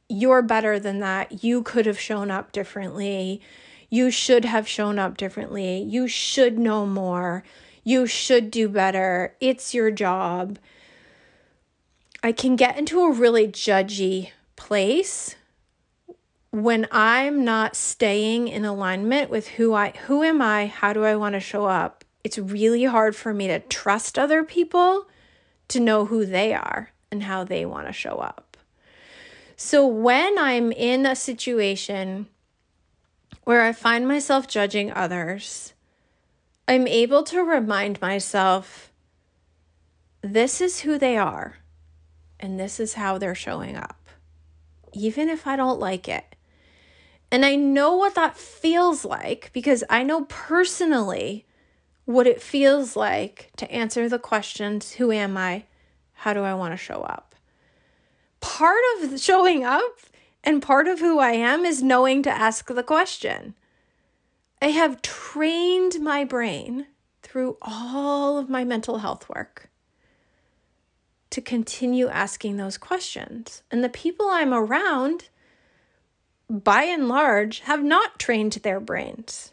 you're 0.07 0.43
better 0.43 0.79
than 0.79 1.01
that, 1.01 1.43
you 1.43 1.63
could 1.63 1.87
have 1.87 1.99
shown 1.99 2.31
up 2.31 2.53
differently, 2.53 3.41
you 3.89 4.11
should 4.11 4.45
have 4.45 4.69
shown 4.69 4.99
up 4.99 5.17
differently, 5.17 5.79
you 5.79 6.07
should 6.07 6.59
know 6.59 6.85
more, 6.85 7.43
you 7.85 8.07
should 8.07 8.51
do 8.51 8.69
better, 8.69 9.35
it's 9.41 9.73
your 9.73 9.91
job. 9.91 10.59
I 12.23 12.33
can 12.33 12.55
get 12.55 12.77
into 12.77 13.01
a 13.01 13.11
really 13.11 13.49
judgy 13.49 14.33
place 14.57 15.37
when 16.51 16.87
I'm 16.91 17.47
not 17.47 17.75
staying 17.75 18.49
in 18.49 18.67
alignment 18.67 19.31
with 19.31 19.49
who 19.49 19.73
I 19.73 19.95
who 20.05 20.23
am 20.23 20.43
I, 20.43 20.67
how 20.67 20.93
do 20.93 21.03
I 21.03 21.17
want 21.17 21.33
to 21.33 21.41
show 21.41 21.65
up? 21.65 22.05
It's 22.23 22.37
really 22.37 22.85
hard 22.85 23.17
for 23.17 23.33
me 23.33 23.47
to 23.47 23.61
trust 23.61 24.19
other 24.19 24.45
people 24.45 25.07
to 25.69 25.81
know 25.81 26.05
who 26.05 26.27
they 26.27 26.53
are 26.53 26.93
and 27.11 27.23
how 27.23 27.45
they 27.45 27.64
want 27.64 27.87
to 27.87 27.92
show 27.92 28.16
up. 28.16 28.57
So 29.57 29.87
when 29.87 30.38
I'm 30.38 30.71
in 30.73 31.07
a 31.07 31.16
situation 31.16 32.27
where 33.45 33.62
I 33.62 33.73
find 33.73 34.07
myself 34.07 34.47
judging 34.47 34.92
others, 34.92 35.73
I'm 36.69 36.87
able 36.87 37.23
to 37.25 37.42
remind 37.42 38.01
myself 38.01 38.90
this 40.21 40.61
is 40.61 40.81
who 40.81 40.99
they 40.99 41.16
are 41.16 41.57
and 42.40 42.59
this 42.59 42.81
is 42.81 42.95
how 42.95 43.19
they're 43.19 43.35
showing 43.35 43.77
up, 43.77 44.09
even 44.92 45.29
if 45.29 45.47
I 45.47 45.57
don't 45.57 45.81
like 45.81 46.09
it. 46.09 46.37
And 47.31 47.45
I 47.45 47.57
know 47.57 47.97
what 47.97 48.14
that 48.14 48.37
feels 48.37 49.05
like 49.05 49.51
because 49.53 49.83
I 49.88 50.03
know 50.03 50.27
personally 50.29 51.47
what 52.05 52.27
it 52.27 52.42
feels 52.42 52.95
like 52.95 53.51
to 53.57 53.71
answer 53.71 54.09
the 54.09 54.19
questions 54.19 54.92
Who 54.92 55.11
am 55.12 55.37
I? 55.37 55.64
How 56.16 56.33
do 56.33 56.42
I 56.42 56.55
want 56.55 56.72
to 56.72 56.76
show 56.76 57.02
up? 57.02 57.35
Part 58.40 58.83
of 59.00 59.20
showing 59.20 59.64
up 59.64 59.98
and 60.42 60.62
part 60.62 60.88
of 60.88 61.00
who 61.00 61.18
I 61.18 61.33
am 61.33 61.64
is 61.64 61.83
knowing 61.83 62.22
to 62.22 62.31
ask 62.31 62.66
the 62.66 62.83
question. 62.83 63.55
I 64.61 64.68
have 64.68 65.02
trained 65.02 66.00
my 66.00 66.24
brain 66.24 66.87
through 67.22 67.59
all 67.61 68.38
of 68.38 68.48
my 68.48 68.64
mental 68.64 68.98
health 68.98 69.29
work 69.29 69.68
to 71.31 71.40
continue 71.40 72.09
asking 72.09 72.57
those 72.57 72.79
questions. 72.79 73.62
And 73.70 73.85
the 73.85 73.88
people 73.88 74.29
I'm 74.31 74.55
around, 74.55 75.29
by 76.48 76.85
and 76.85 77.09
large, 77.09 77.61
have 77.61 77.83
not 77.83 78.18
trained 78.18 78.52
their 78.52 78.81
brains. 78.81 79.52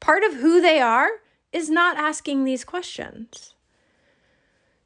Part 0.00 0.22
of 0.24 0.34
who 0.34 0.60
they 0.60 0.80
are 0.80 1.08
is 1.52 1.70
not 1.70 1.96
asking 1.96 2.44
these 2.44 2.64
questions. 2.64 3.54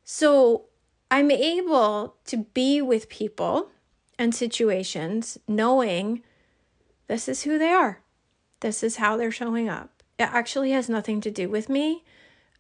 So 0.05 0.67
I'm 1.13 1.31
able 1.31 2.15
to 2.25 2.39
be 2.39 2.81
with 2.81 3.11
people 3.11 3.69
and 4.19 4.35
situations 4.35 5.37
knowing 5.47 6.23
this 7.07 7.29
is 7.29 7.43
who 7.43 7.59
they 7.59 7.69
are, 7.69 8.01
this 8.61 8.83
is 8.83 8.97
how 8.97 9.19
they're 9.19 9.31
showing 9.31 9.69
up. 9.69 10.03
It 10.19 10.23
actually 10.23 10.71
has 10.71 10.89
nothing 10.89 11.21
to 11.21 11.31
do 11.31 11.51
with 11.51 11.69
me. 11.69 12.03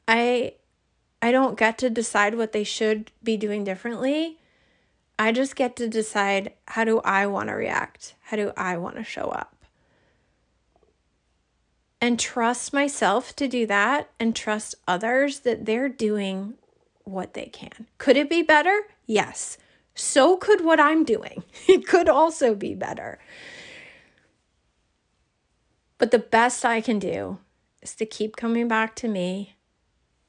I 0.06 0.56
I 1.22 1.32
don't 1.32 1.58
get 1.58 1.78
to 1.78 1.88
decide 1.88 2.34
what 2.34 2.52
they 2.52 2.62
should 2.62 3.10
be 3.22 3.38
doing 3.38 3.64
differently. 3.64 4.38
I 5.18 5.32
just 5.32 5.56
get 5.56 5.74
to 5.76 5.88
decide 5.88 6.52
how 6.68 6.84
do 6.84 7.00
I 7.06 7.26
want 7.28 7.48
to 7.48 7.54
react? 7.54 8.16
How 8.24 8.36
do 8.36 8.52
I 8.54 8.76
want 8.76 8.96
to 8.96 9.04
show 9.04 9.28
up? 9.30 9.64
And 12.02 12.20
trust 12.20 12.74
myself 12.74 13.34
to 13.36 13.48
do 13.48 13.64
that 13.66 14.10
and 14.20 14.36
trust 14.36 14.74
others 14.86 15.40
that 15.40 15.64
they're 15.64 15.88
doing 15.88 16.58
what 17.04 17.34
they 17.34 17.46
can. 17.46 17.86
Could 17.98 18.16
it 18.16 18.30
be 18.30 18.42
better? 18.42 18.82
Yes. 19.06 19.58
So 19.94 20.36
could 20.36 20.64
what 20.64 20.80
I'm 20.80 21.04
doing. 21.04 21.44
It 21.68 21.86
could 21.86 22.08
also 22.08 22.54
be 22.54 22.74
better. 22.74 23.18
But 25.98 26.10
the 26.10 26.18
best 26.18 26.64
I 26.64 26.80
can 26.80 26.98
do 26.98 27.38
is 27.80 27.94
to 27.96 28.06
keep 28.06 28.36
coming 28.36 28.68
back 28.68 28.96
to 28.96 29.08
me 29.08 29.56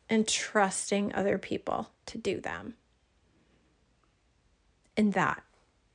and 0.09 0.27
trusting 0.27 1.13
other 1.13 1.37
people 1.37 1.89
to 2.07 2.17
do 2.17 2.39
them. 2.39 2.75
And 4.95 5.13
that 5.13 5.43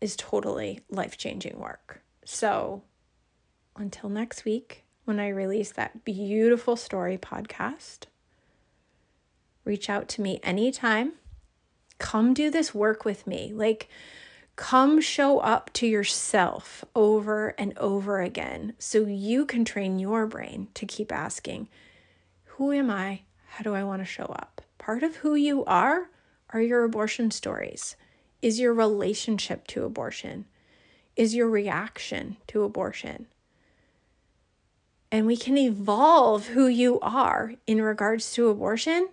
is 0.00 0.16
totally 0.16 0.80
life 0.90 1.16
changing 1.16 1.58
work. 1.58 2.02
So 2.24 2.82
until 3.76 4.08
next 4.08 4.44
week, 4.44 4.84
when 5.04 5.20
I 5.20 5.28
release 5.28 5.72
that 5.72 6.04
beautiful 6.04 6.76
story 6.76 7.16
podcast, 7.16 8.06
reach 9.68 9.90
out 9.90 10.08
to 10.08 10.22
me 10.22 10.40
anytime. 10.42 11.12
Come 11.98 12.32
do 12.32 12.50
this 12.50 12.74
work 12.74 13.04
with 13.04 13.26
me. 13.26 13.52
Like, 13.54 13.88
come 14.56 15.00
show 15.00 15.38
up 15.38 15.70
to 15.74 15.86
yourself 15.86 16.84
over 16.96 17.50
and 17.58 17.76
over 17.78 18.20
again 18.20 18.72
so 18.78 19.04
you 19.04 19.44
can 19.44 19.64
train 19.64 19.98
your 19.98 20.26
brain 20.26 20.68
to 20.74 20.86
keep 20.86 21.12
asking, 21.12 21.68
Who 22.44 22.72
am 22.72 22.90
I? 22.90 23.22
How 23.46 23.62
do 23.62 23.74
I 23.74 23.84
want 23.84 24.00
to 24.00 24.06
show 24.06 24.24
up? 24.24 24.62
Part 24.78 25.02
of 25.02 25.16
who 25.16 25.34
you 25.34 25.64
are 25.66 26.08
are 26.50 26.62
your 26.62 26.82
abortion 26.82 27.30
stories, 27.30 27.94
is 28.40 28.58
your 28.58 28.72
relationship 28.72 29.66
to 29.66 29.84
abortion, 29.84 30.46
is 31.14 31.34
your 31.34 31.50
reaction 31.50 32.38
to 32.46 32.62
abortion. 32.62 33.26
And 35.12 35.26
we 35.26 35.36
can 35.36 35.58
evolve 35.58 36.48
who 36.48 36.66
you 36.66 36.98
are 37.00 37.54
in 37.66 37.82
regards 37.82 38.32
to 38.34 38.48
abortion 38.48 39.08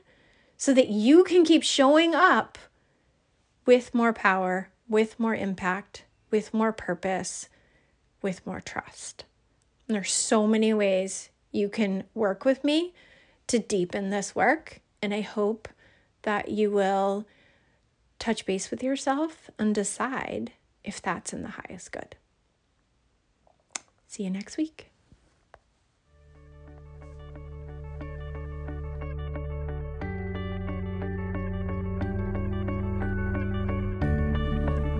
so 0.57 0.73
that 0.73 0.89
you 0.89 1.23
can 1.23 1.43
keep 1.43 1.63
showing 1.63 2.15
up 2.15 2.57
with 3.65 3.93
more 3.93 4.13
power, 4.13 4.69
with 4.87 5.19
more 5.19 5.35
impact, 5.35 6.05
with 6.31 6.53
more 6.53 6.71
purpose, 6.71 7.49
with 8.21 8.45
more 8.45 8.61
trust. 8.61 9.25
And 9.87 9.95
there's 9.95 10.11
so 10.11 10.47
many 10.47 10.73
ways 10.73 11.29
you 11.51 11.69
can 11.69 12.03
work 12.13 12.45
with 12.45 12.63
me 12.63 12.93
to 13.47 13.59
deepen 13.59 14.09
this 14.09 14.35
work. 14.35 14.81
And 15.01 15.13
I 15.13 15.21
hope 15.21 15.67
that 16.23 16.49
you 16.49 16.71
will 16.71 17.25
touch 18.17 18.45
base 18.45 18.71
with 18.71 18.81
yourself 18.81 19.49
and 19.59 19.75
decide 19.75 20.53
if 20.83 21.01
that's 21.01 21.33
in 21.33 21.43
the 21.43 21.49
highest 21.49 21.91
good. 21.91 22.15
See 24.07 24.23
you 24.23 24.29
next 24.29 24.57
week. 24.57 24.94